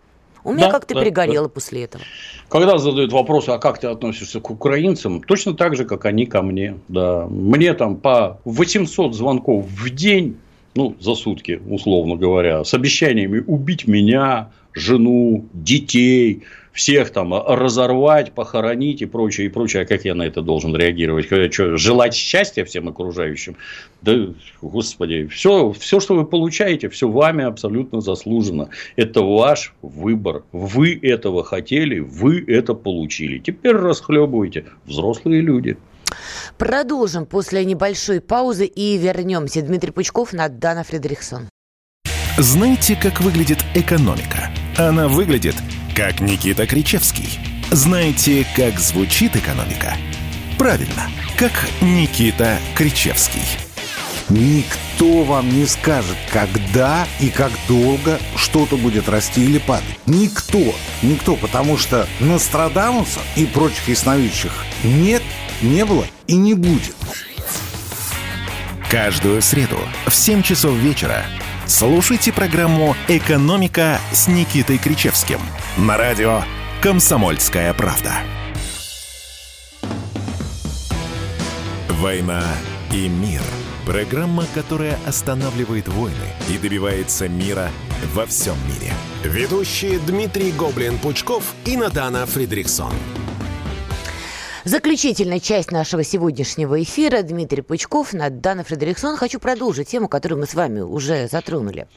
[0.49, 1.53] У меня да, как-то да, перегорело да.
[1.53, 2.03] после этого.
[2.49, 6.41] Когда задают вопрос, а как ты относишься к украинцам, точно так же, как они ко
[6.41, 6.75] мне.
[6.87, 7.27] Да.
[7.29, 10.37] Мне там по 800 звонков в день,
[10.73, 16.43] ну, за сутки, условно говоря, с обещаниями убить меня, жену, детей,
[16.73, 19.83] всех там разорвать, похоронить и прочее, и прочее.
[19.83, 21.25] А как я на это должен реагировать?
[21.25, 23.55] Что, желать счастья всем окружающим?
[24.01, 24.13] Да,
[24.61, 28.69] господи, все, все, что вы получаете, все вами абсолютно заслужено.
[28.95, 30.43] Это ваш выбор.
[30.51, 33.39] Вы этого хотели, вы это получили.
[33.39, 35.77] Теперь расхлебывайте, взрослые люди.
[36.57, 39.61] Продолжим после небольшой паузы и вернемся.
[39.61, 41.49] Дмитрий Пучков, Дана Фредериксон.
[42.37, 44.49] Знаете, как выглядит экономика?
[44.77, 45.55] Она выглядит–
[45.99, 47.27] как Никита Кричевский.
[47.71, 49.97] Знаете, как звучит экономика?
[50.57, 53.43] Правильно, как Никита Кричевский.
[54.29, 59.99] Никто вам не скажет, когда и как долго что-то будет расти или падать.
[60.05, 60.73] Никто.
[61.01, 64.53] Никто, потому что Нострадамуса и прочих ясновидящих
[64.85, 65.21] нет,
[65.61, 66.95] не было и не будет.
[68.89, 71.25] Каждую среду в 7 часов вечера
[71.69, 75.39] Слушайте программу «Экономика» с Никитой Кричевским
[75.77, 76.41] на радио
[76.81, 78.11] «Комсомольская правда».
[81.89, 82.43] «Война
[82.91, 83.43] и мир»–
[83.85, 86.15] программа, которая останавливает войны
[86.49, 87.69] и добивается мира
[88.15, 88.91] во всем мире.
[89.23, 92.93] Ведущие Дмитрий Гоблин-Пучков и Натана Фридрихсон.
[94.69, 97.23] Заключительная часть нашего сегодняшнего эфира.
[97.23, 99.17] Дмитрий Пучков, Дана Фредериксон.
[99.17, 101.87] Хочу продолжить тему, которую мы с вами уже затронули.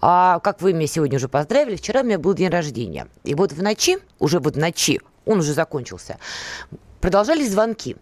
[0.00, 3.08] А, как вы меня сегодня уже поздравили, вчера у меня был день рождения.
[3.24, 6.18] И вот в ночи, уже вот в ночи, он уже закончился,
[7.00, 7.96] продолжались звонки.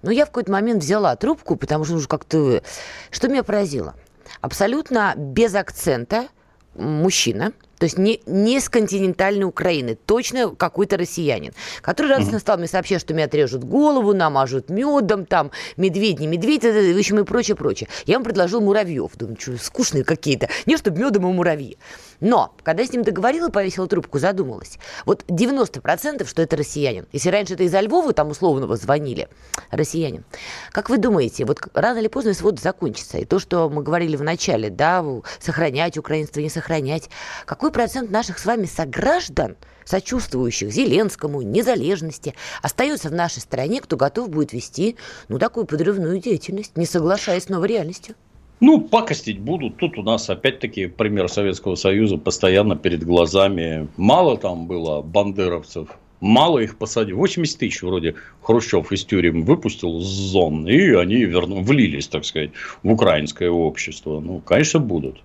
[0.00, 2.62] Но я в какой-то момент взяла трубку, потому что уже как-то...
[3.10, 3.94] Что меня поразило?
[4.40, 6.28] Абсолютно без акцента
[6.76, 11.52] мужчина– то есть не, не с континентальной Украины, точно какой-то россиянин,
[11.82, 16.62] который радостно стал мне сообщать, что мне отрежут голову, намажут медом, там, медведь, не медведь,
[16.62, 17.88] в общем, и прочее, прочее.
[18.06, 19.12] Я ему предложил муравьев.
[19.16, 20.48] Думаю, что скучные какие-то.
[20.64, 21.76] Не, чтобы медом и муравьи.
[22.20, 24.78] Но, когда я с ним договорила, повесила трубку, задумалась.
[25.04, 27.06] Вот 90% что это россиянин.
[27.12, 29.28] Если раньше это из-за Львова там условного звонили,
[29.70, 30.24] россиянин.
[30.72, 33.18] Как вы думаете, вот рано или поздно свод закончится?
[33.18, 35.04] И то, что мы говорили в начале, да,
[35.38, 37.10] сохранять украинство, не сохранять.
[37.44, 44.30] Какой процент наших с вами сограждан, сочувствующих Зеленскому, незалежности, остается в нашей стране, кто готов
[44.30, 44.96] будет вести,
[45.28, 48.16] ну, такую подрывную деятельность, не соглашаясь с новой реальностью?
[48.60, 49.76] Ну, пакостить будут.
[49.76, 53.88] Тут у нас опять-таки пример Советского Союза постоянно перед глазами.
[53.96, 55.88] Мало там было бандеровцев,
[56.20, 57.18] Мало их посадил.
[57.18, 62.50] 80 тысяч вроде Хрущев из тюрем выпустил с зон, и они верну, влились, так сказать,
[62.82, 64.20] в украинское общество.
[64.20, 65.16] Ну, конечно, будут.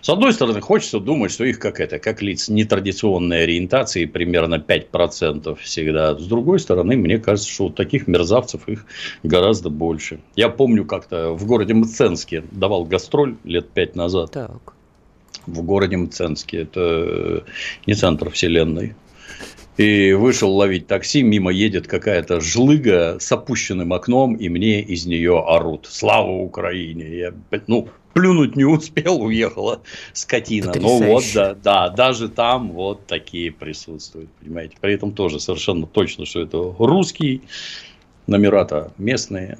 [0.00, 5.56] С одной стороны, хочется думать, что их как это, как лиц нетрадиционной ориентации, примерно 5%
[5.60, 6.16] всегда.
[6.16, 8.86] С другой стороны, мне кажется, что вот таких мерзавцев их
[9.24, 10.20] гораздо больше.
[10.36, 14.30] Я помню, как-то в городе Мценске давал гастроль лет 5 назад.
[14.30, 14.74] Так.
[15.46, 16.62] В городе Мценске.
[16.62, 17.44] Это
[17.86, 18.94] не центр вселенной
[19.76, 25.38] и вышел ловить такси, мимо едет какая-то жлыга с опущенным окном, и мне из нее
[25.38, 25.86] орут.
[25.90, 27.08] Слава Украине!
[27.08, 27.32] Я,
[27.66, 29.82] ну, плюнуть не успел, уехала
[30.14, 30.72] скотина.
[30.80, 34.76] Но вот, да, да, даже там вот такие присутствуют, понимаете.
[34.80, 37.42] При этом тоже совершенно точно, что это русский,
[38.26, 39.58] номера-то местные.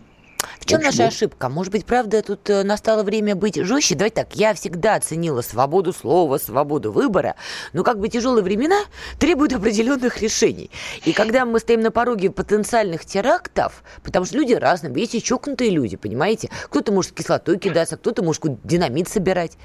[0.60, 1.48] В чем наша ошибка?
[1.48, 3.94] Может быть, правда, тут э, настало время быть жестче?
[3.94, 7.36] Давайте так, я всегда ценила свободу слова, свободу выбора,
[7.72, 8.80] но как бы тяжелые времена
[9.18, 10.70] требуют определенных решений.
[11.04, 15.70] И когда мы стоим на пороге потенциальных терактов, потому что люди разные, есть и чокнутые
[15.70, 16.50] люди, понимаете?
[16.68, 19.56] Кто-то может кислотой кидаться, кто-то может динамит собирать.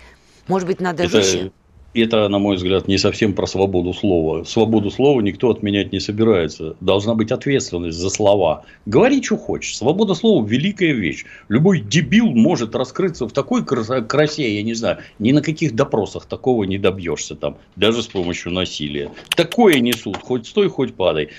[0.47, 1.22] Может быть, надо Это...
[1.22, 1.51] жестче?
[1.94, 4.44] Это, на мой взгляд, не совсем про свободу слова.
[4.46, 6.76] Свободу слова никто отменять не собирается.
[6.80, 8.64] Должна быть ответственность за слова.
[8.86, 9.78] Говори, что хочешь.
[9.78, 11.26] Свобода слова– великая вещь.
[11.50, 16.64] Любой дебил может раскрыться в такой красе, я не знаю, ни на каких допросах такого
[16.64, 19.12] не добьешься там, даже с помощью насилия.
[19.36, 21.30] Такое несут, хоть стой, хоть падай.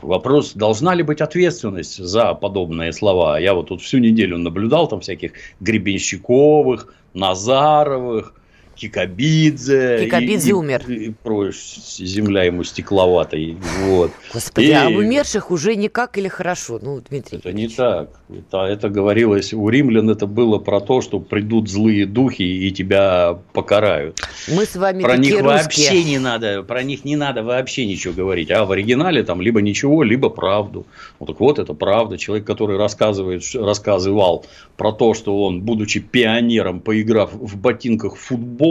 [0.00, 3.38] Вопрос, должна ли быть ответственность за подобные слова.
[3.38, 8.34] Я вот тут всю неделю наблюдал там всяких Гребенщиковых, Назаровых,
[8.74, 10.04] Кикабидзе.
[10.04, 10.84] Кикабидзе и, умер.
[10.88, 13.56] И, и прочее, земля ему стекловатой.
[13.80, 14.12] Вот.
[14.32, 14.72] Господи, и...
[14.72, 16.78] а умерших уже никак или хорошо?
[16.82, 17.38] Ну, Дмитрий.
[17.38, 18.10] Это не так.
[18.28, 23.38] Это, это говорилось у римлян, это было про то, что придут злые духи и тебя
[23.52, 24.20] покарают.
[24.48, 25.42] Мы с вами Про них русские.
[25.42, 28.50] вообще не надо, про них не надо вообще ничего говорить.
[28.50, 30.86] А в оригинале там либо ничего, либо правду.
[31.18, 32.18] Вот так вот, это правда.
[32.18, 34.46] Человек, который рассказывает, рассказывал
[34.76, 38.61] про то, что он, будучи пионером, поиграв в ботинках в футбол,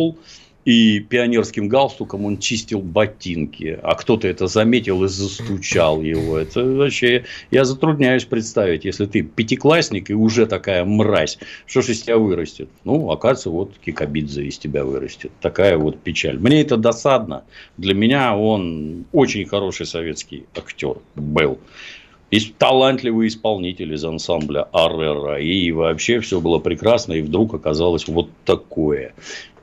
[0.66, 6.38] и пионерским галстуком он чистил ботинки, а кто-то это заметил и застучал его.
[6.38, 12.04] Это вообще, я затрудняюсь представить, если ты пятиклассник и уже такая мразь, что же из
[12.04, 12.70] тебя вырастет?
[12.84, 15.32] Ну, оказывается, вот Кикабидзе из тебя вырастет.
[15.42, 16.38] Такая вот печаль.
[16.38, 17.44] Мне это досадно.
[17.78, 21.60] Для меня он очень хороший советский актер был
[22.32, 25.40] и талантливый исполнитель из ансамбля Аррера.
[25.40, 29.14] И вообще все было прекрасно, и вдруг оказалось вот такое.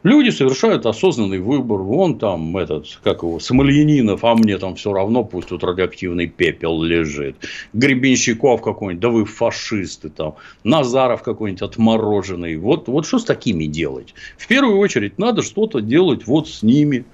[0.05, 1.81] Люди совершают осознанный выбор.
[1.81, 6.81] Вон там этот, как его, Самольянинов, а мне там все равно, пусть тут радиоактивный пепел
[6.83, 7.37] лежит.
[7.73, 10.37] Гребенщиков какой-нибудь, да вы фашисты там.
[10.63, 12.57] Назаров какой-нибудь отмороженный.
[12.59, 14.15] Вот, вот что с такими делать?
[14.37, 17.05] В первую очередь надо что-то делать вот с ними.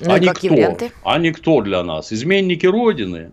[0.00, 2.12] Ну, а никто, а никто для нас.
[2.12, 3.30] Изменники Родины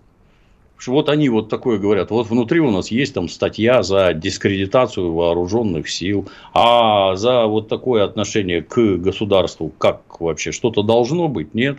[0.88, 2.12] вот они вот такое говорят.
[2.12, 8.04] Вот внутри у нас есть там статья за дискредитацию вооруженных сил, а за вот такое
[8.04, 11.78] отношение к государству, как вообще что-то должно быть, нет.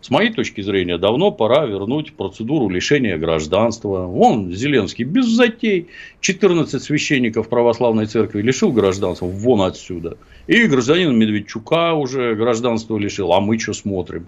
[0.00, 4.06] С моей точки зрения, давно пора вернуть процедуру лишения гражданства.
[4.06, 5.88] Вон Зеленский без затей
[6.20, 10.16] 14 священников православной церкви лишил гражданства, вон отсюда.
[10.46, 14.26] И гражданин Медведчука уже гражданство лишил, а мы что смотрим?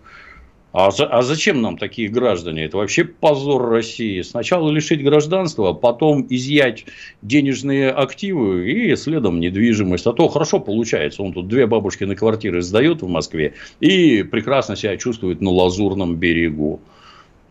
[0.72, 2.64] А, а зачем нам такие граждане?
[2.64, 4.22] Это вообще позор России.
[4.22, 6.86] Сначала лишить гражданства, потом изъять
[7.20, 10.06] денежные активы и следом недвижимость.
[10.06, 11.22] А то хорошо получается.
[11.22, 16.16] Он тут две бабушки на квартиры сдает в Москве и прекрасно себя чувствует на Лазурном
[16.16, 16.80] берегу.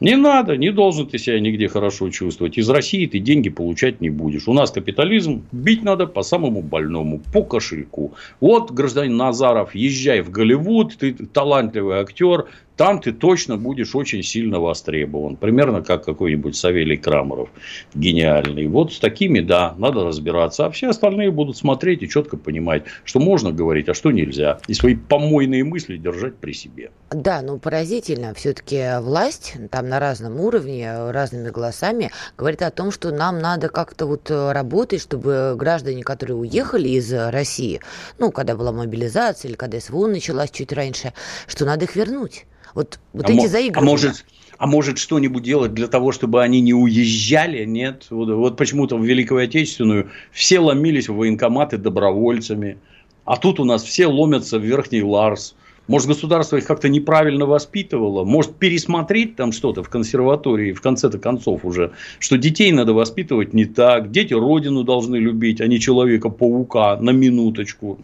[0.02, 2.58] Не надо, не должен ты себя нигде хорошо чувствовать.
[2.58, 4.48] Из России ты деньги получать не будешь.
[4.48, 8.16] У нас капитализм, бить надо по самому больному, по кошельку.
[8.40, 12.48] Вот, гражданин Назаров, езжай в Голливуд, ты талантливый актер,
[12.78, 15.36] там ты точно будешь очень сильно востребован.
[15.36, 17.50] Примерно как какой-нибудь Савелий Крамаров
[17.94, 18.68] гениальный.
[18.68, 20.66] Вот с такими, да, надо разбираться.
[20.66, 24.60] А все остальные будут смотреть и четко понимать, что можно говорить, а что нельзя.
[24.68, 26.92] И свои помойные мысли держать при себе.
[27.12, 28.34] Да, ну поразительно.
[28.34, 34.06] Все-таки власть там на разном уровне, разными голосами говорит о том, что нам надо как-то
[34.06, 37.80] вот работать, чтобы граждане, которые уехали из России,
[38.18, 41.14] ну, когда была мобилизация или когда СВО началась чуть раньше,
[41.48, 42.46] что надо их вернуть.
[42.74, 43.90] Вот, вот а эти заигрывания.
[43.90, 44.26] А может,
[44.58, 47.66] а может что-нибудь делать для того, чтобы они не уезжали?
[47.66, 48.08] Нет.
[48.10, 52.78] Вот, вот почему-то в Великую Отечественную все ломились в военкоматы добровольцами.
[53.26, 55.56] А тут у нас все ломятся в Верхний Ларс.
[55.88, 58.24] Может, государство их как-то неправильно воспитывало?
[58.24, 63.66] Может, пересмотреть там что-то в консерватории, в конце-то концов уже, что детей надо воспитывать не
[63.66, 68.00] так, дети родину должны любить, а не человека-паука на минуточку.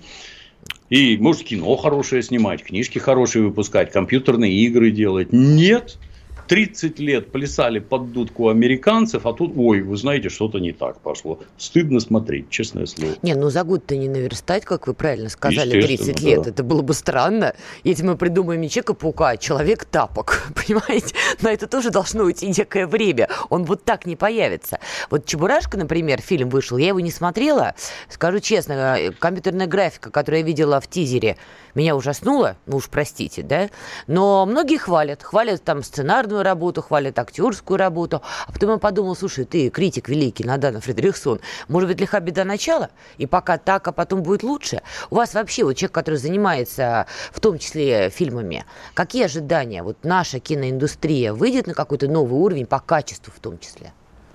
[0.89, 5.33] И может кино хорошее снимать, книжки хорошие выпускать, компьютерные игры делать.
[5.33, 5.99] Нет.
[6.47, 11.39] 30 лет плясали под дудку американцев, а тут, ой, вы знаете, что-то не так пошло.
[11.57, 13.13] Стыдно смотреть, честное слово.
[13.21, 16.43] Не, ну за год-то не наверстать, как вы правильно сказали, 30 лет.
[16.43, 16.49] Да.
[16.49, 21.15] Это было бы странно, если мы придумаем не Человека-паука, а Человек-тапок, понимаете?
[21.41, 23.29] На это тоже должно уйти некое время.
[23.49, 24.79] Он вот так не появится.
[25.09, 27.75] Вот Чебурашка, например, фильм вышел, я его не смотрела.
[28.09, 31.37] Скажу честно, э, компьютерная графика, которую я видела в тизере,
[31.75, 33.69] меня ужаснуло, ну уж простите, да?
[34.07, 35.21] Но многие хвалят.
[35.21, 38.21] Хвалят там сценарную художественную работу, хвалят актерскую работу.
[38.47, 42.89] А потом я подумал, слушай, ты критик великий, Надана Фредериксон, может быть, лиха беда начала?
[43.17, 44.81] И пока так, а потом будет лучше?
[45.09, 49.83] У вас вообще, вот человек, который занимается в том числе фильмами, какие ожидания?
[49.83, 53.91] Вот наша киноиндустрия выйдет на какой-то новый уровень по качеству в том числе?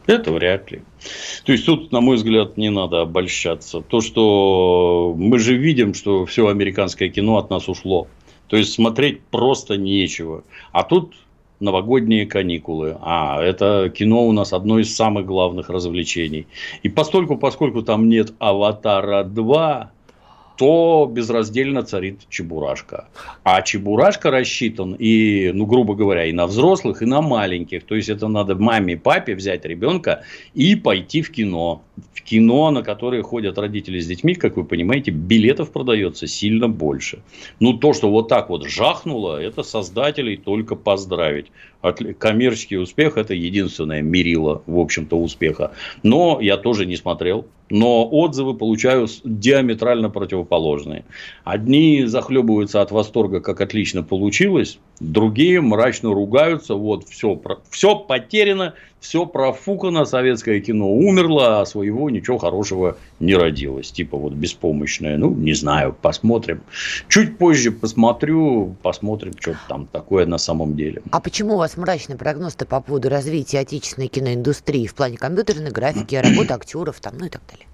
[0.07, 0.82] Это вряд ли.
[1.44, 3.80] То есть тут, на мой взгляд, не надо обольщаться.
[3.80, 8.09] То, что мы же видим, что все американское кино от нас ушло.
[8.48, 10.42] То есть смотреть просто нечего.
[10.72, 11.14] А тут
[11.62, 12.96] новогодние каникулы.
[13.00, 16.46] А, это кино у нас одно из самых главных развлечений.
[16.82, 19.88] И постольку, поскольку там нет «Аватара 2»,
[20.56, 23.08] то безраздельно царит чебурашка.
[23.42, 27.84] А чебурашка рассчитан и, ну, грубо говоря, и на взрослых, и на маленьких.
[27.84, 30.22] То есть, это надо маме, папе взять ребенка
[30.54, 31.82] и пойти в кино.
[32.14, 37.22] В кино, на которое ходят родители с детьми, как вы понимаете, билетов продается сильно больше.
[37.61, 41.47] Ну, то, что вот так вот жахнуло, это создателей только поздравить.
[42.18, 45.72] Коммерческий успех– это единственное мерило, в общем-то, успеха.
[46.03, 51.07] Но я тоже не смотрел но отзывы получаю диаметрально противоположные.
[51.43, 57.40] Одни захлебываются от восторга, как отлично получилось, другие мрачно ругаются, вот все,
[57.70, 63.90] все потеряно, все профукано, советское кино умерло, а своего ничего хорошего не родилось.
[63.90, 65.18] Типа вот беспомощное.
[65.18, 66.62] Ну, не знаю, посмотрим.
[67.09, 71.03] Чуть позже посмотрю, посмотрим, что там такое на самом деле.
[71.11, 76.14] А почему у вас мрачный прогноз-то по поводу развития отечественной киноиндустрии в плане компьютерной графики,
[76.14, 77.66] работы актеров там, ну и так далее?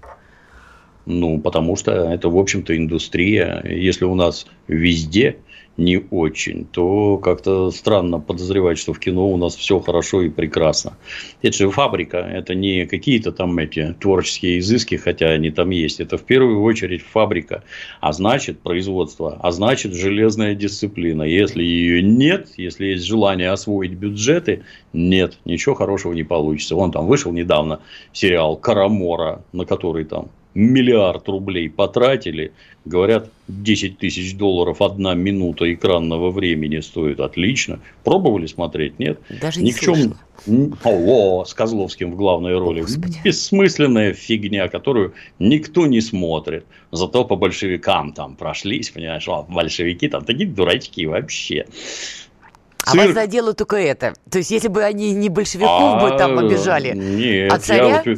[1.09, 3.63] Ну, потому что это, в общем-то, индустрия.
[3.65, 5.37] Если у нас везде
[5.75, 10.97] не очень, то как-то странно подозревать, что в кино у нас все хорошо и прекрасно.
[11.41, 15.99] Это же фабрика, это не какие-то там эти творческие изыски, хотя они там есть.
[15.99, 17.63] Это в первую очередь фабрика,
[18.01, 21.23] а значит производство, а значит железная дисциплина.
[21.23, 24.61] Если ее нет, если есть желание освоить бюджеты,
[24.93, 26.75] нет, ничего хорошего не получится.
[26.75, 27.79] Вон там вышел недавно
[28.13, 32.51] сериал «Карамора», на который там миллиард рублей потратили.
[32.85, 37.19] Говорят, 10 тысяч долларов одна минута экранного времени стоит.
[37.19, 37.79] Отлично.
[38.03, 38.99] Пробовали смотреть?
[38.99, 39.19] Нет?
[39.41, 40.15] Даже не Никчем...
[40.83, 42.81] О, с Козловским в главной роли.
[42.81, 43.19] Господи.
[43.23, 46.65] Бессмысленная фигня, которую никто не смотрит.
[46.91, 51.65] Зато по большевикам там прошлись, понимаешь, а большевики там такие дурачки вообще.
[52.85, 53.05] А Цирк...
[53.05, 54.13] вас задело только это.
[54.31, 58.01] То есть, если бы они не большевиков а, бы там обижали, нет, а царя...
[58.05, 58.17] Я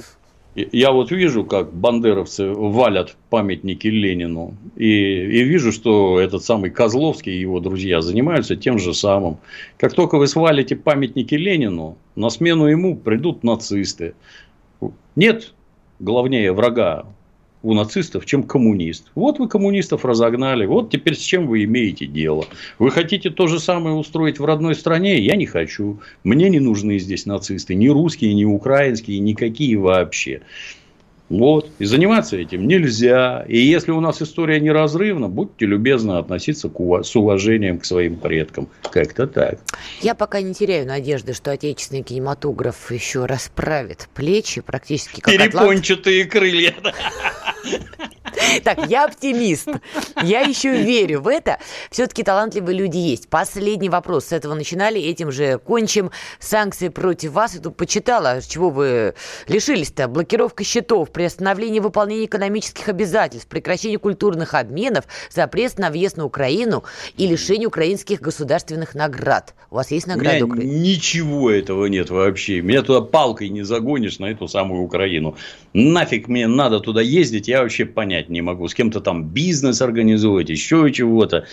[0.56, 7.34] я вот вижу, как бандеровцы валят памятники Ленину, и, и вижу, что этот самый Козловский
[7.34, 9.38] и его друзья занимаются тем же самым.
[9.78, 14.14] Как только вы свалите памятники Ленину, на смену ему придут нацисты.
[15.16, 15.54] Нет
[16.00, 17.06] главнее врага
[17.64, 19.12] у нацистов, чем коммунист.
[19.16, 22.46] Вот вы коммунистов разогнали, вот теперь с чем вы имеете дело.
[22.80, 25.20] Вы хотите то же самое устроить в родной стране?
[25.20, 26.00] Я не хочу.
[26.24, 30.42] Мне не нужны здесь нацисты, ни русские, ни украинские, никакие вообще.
[31.32, 31.70] Вот.
[31.80, 33.46] И заниматься этим нельзя.
[33.48, 37.08] И если у нас история неразрывна, будьте любезны относиться к ув...
[37.08, 38.68] с уважением к своим предкам.
[38.92, 39.60] Как-то так.
[40.02, 46.32] Я пока не теряю надежды, что отечественный кинематограф еще расправит плечи практически как Перепончатые атлант.
[46.34, 46.76] крылья.
[48.64, 49.68] Так, я оптимист.
[50.24, 51.60] Я еще верю в это.
[51.90, 53.30] Все-таки талантливые люди есть.
[53.30, 54.26] Последний вопрос.
[54.26, 56.12] С этого начинали, этим же кончим.
[56.40, 57.56] Санкции против вас.
[57.56, 59.16] Я тут почитала, чего вы
[59.48, 60.08] лишились-то.
[60.08, 66.84] Блокировка счетов, приостановление выполнения экономических обязательств, прекращение культурных обменов, запрет на въезд на Украину
[67.16, 69.54] и лишение украинских государственных наград.
[69.70, 70.80] У вас есть награды Украины?
[70.80, 72.62] Ничего этого нет вообще.
[72.62, 75.38] Меня туда палкой не загонишь на эту самую Украину.
[75.74, 78.68] Нафиг мне надо туда ездить, я вообще понять не могу.
[78.68, 81.46] С кем-то там бизнес организовать, еще чего-то.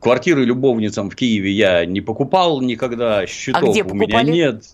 [0.00, 4.64] Квартиры любовницам в Киеве я не покупал никогда, счетов а у меня нет.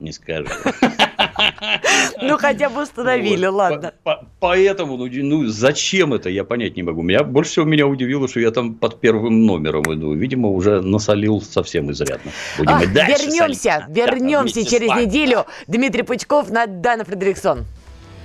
[0.00, 0.48] Не скажу.
[2.22, 3.92] Ну, хотя бы установили, ладно.
[4.40, 7.02] Поэтому, ну, ну, зачем это, я понять не могу.
[7.02, 10.12] Меня, больше всего меня удивило, что я там под первым номером иду.
[10.14, 12.30] Видимо, уже насолил совсем изрядно.
[12.58, 15.46] Вернемся, вернемся через неделю.
[15.66, 17.64] Дмитрий Пучков, Дана Фредериксон.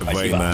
[0.02, 0.54] Война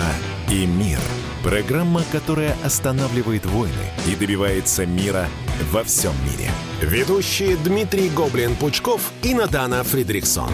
[0.49, 0.99] и мир.
[1.43, 3.73] Программа, которая останавливает войны
[4.07, 5.25] и добивается мира
[5.71, 6.51] во всем мире.
[6.81, 10.51] Ведущие Дмитрий Гоблин-Пучков и Надана Фридриксон.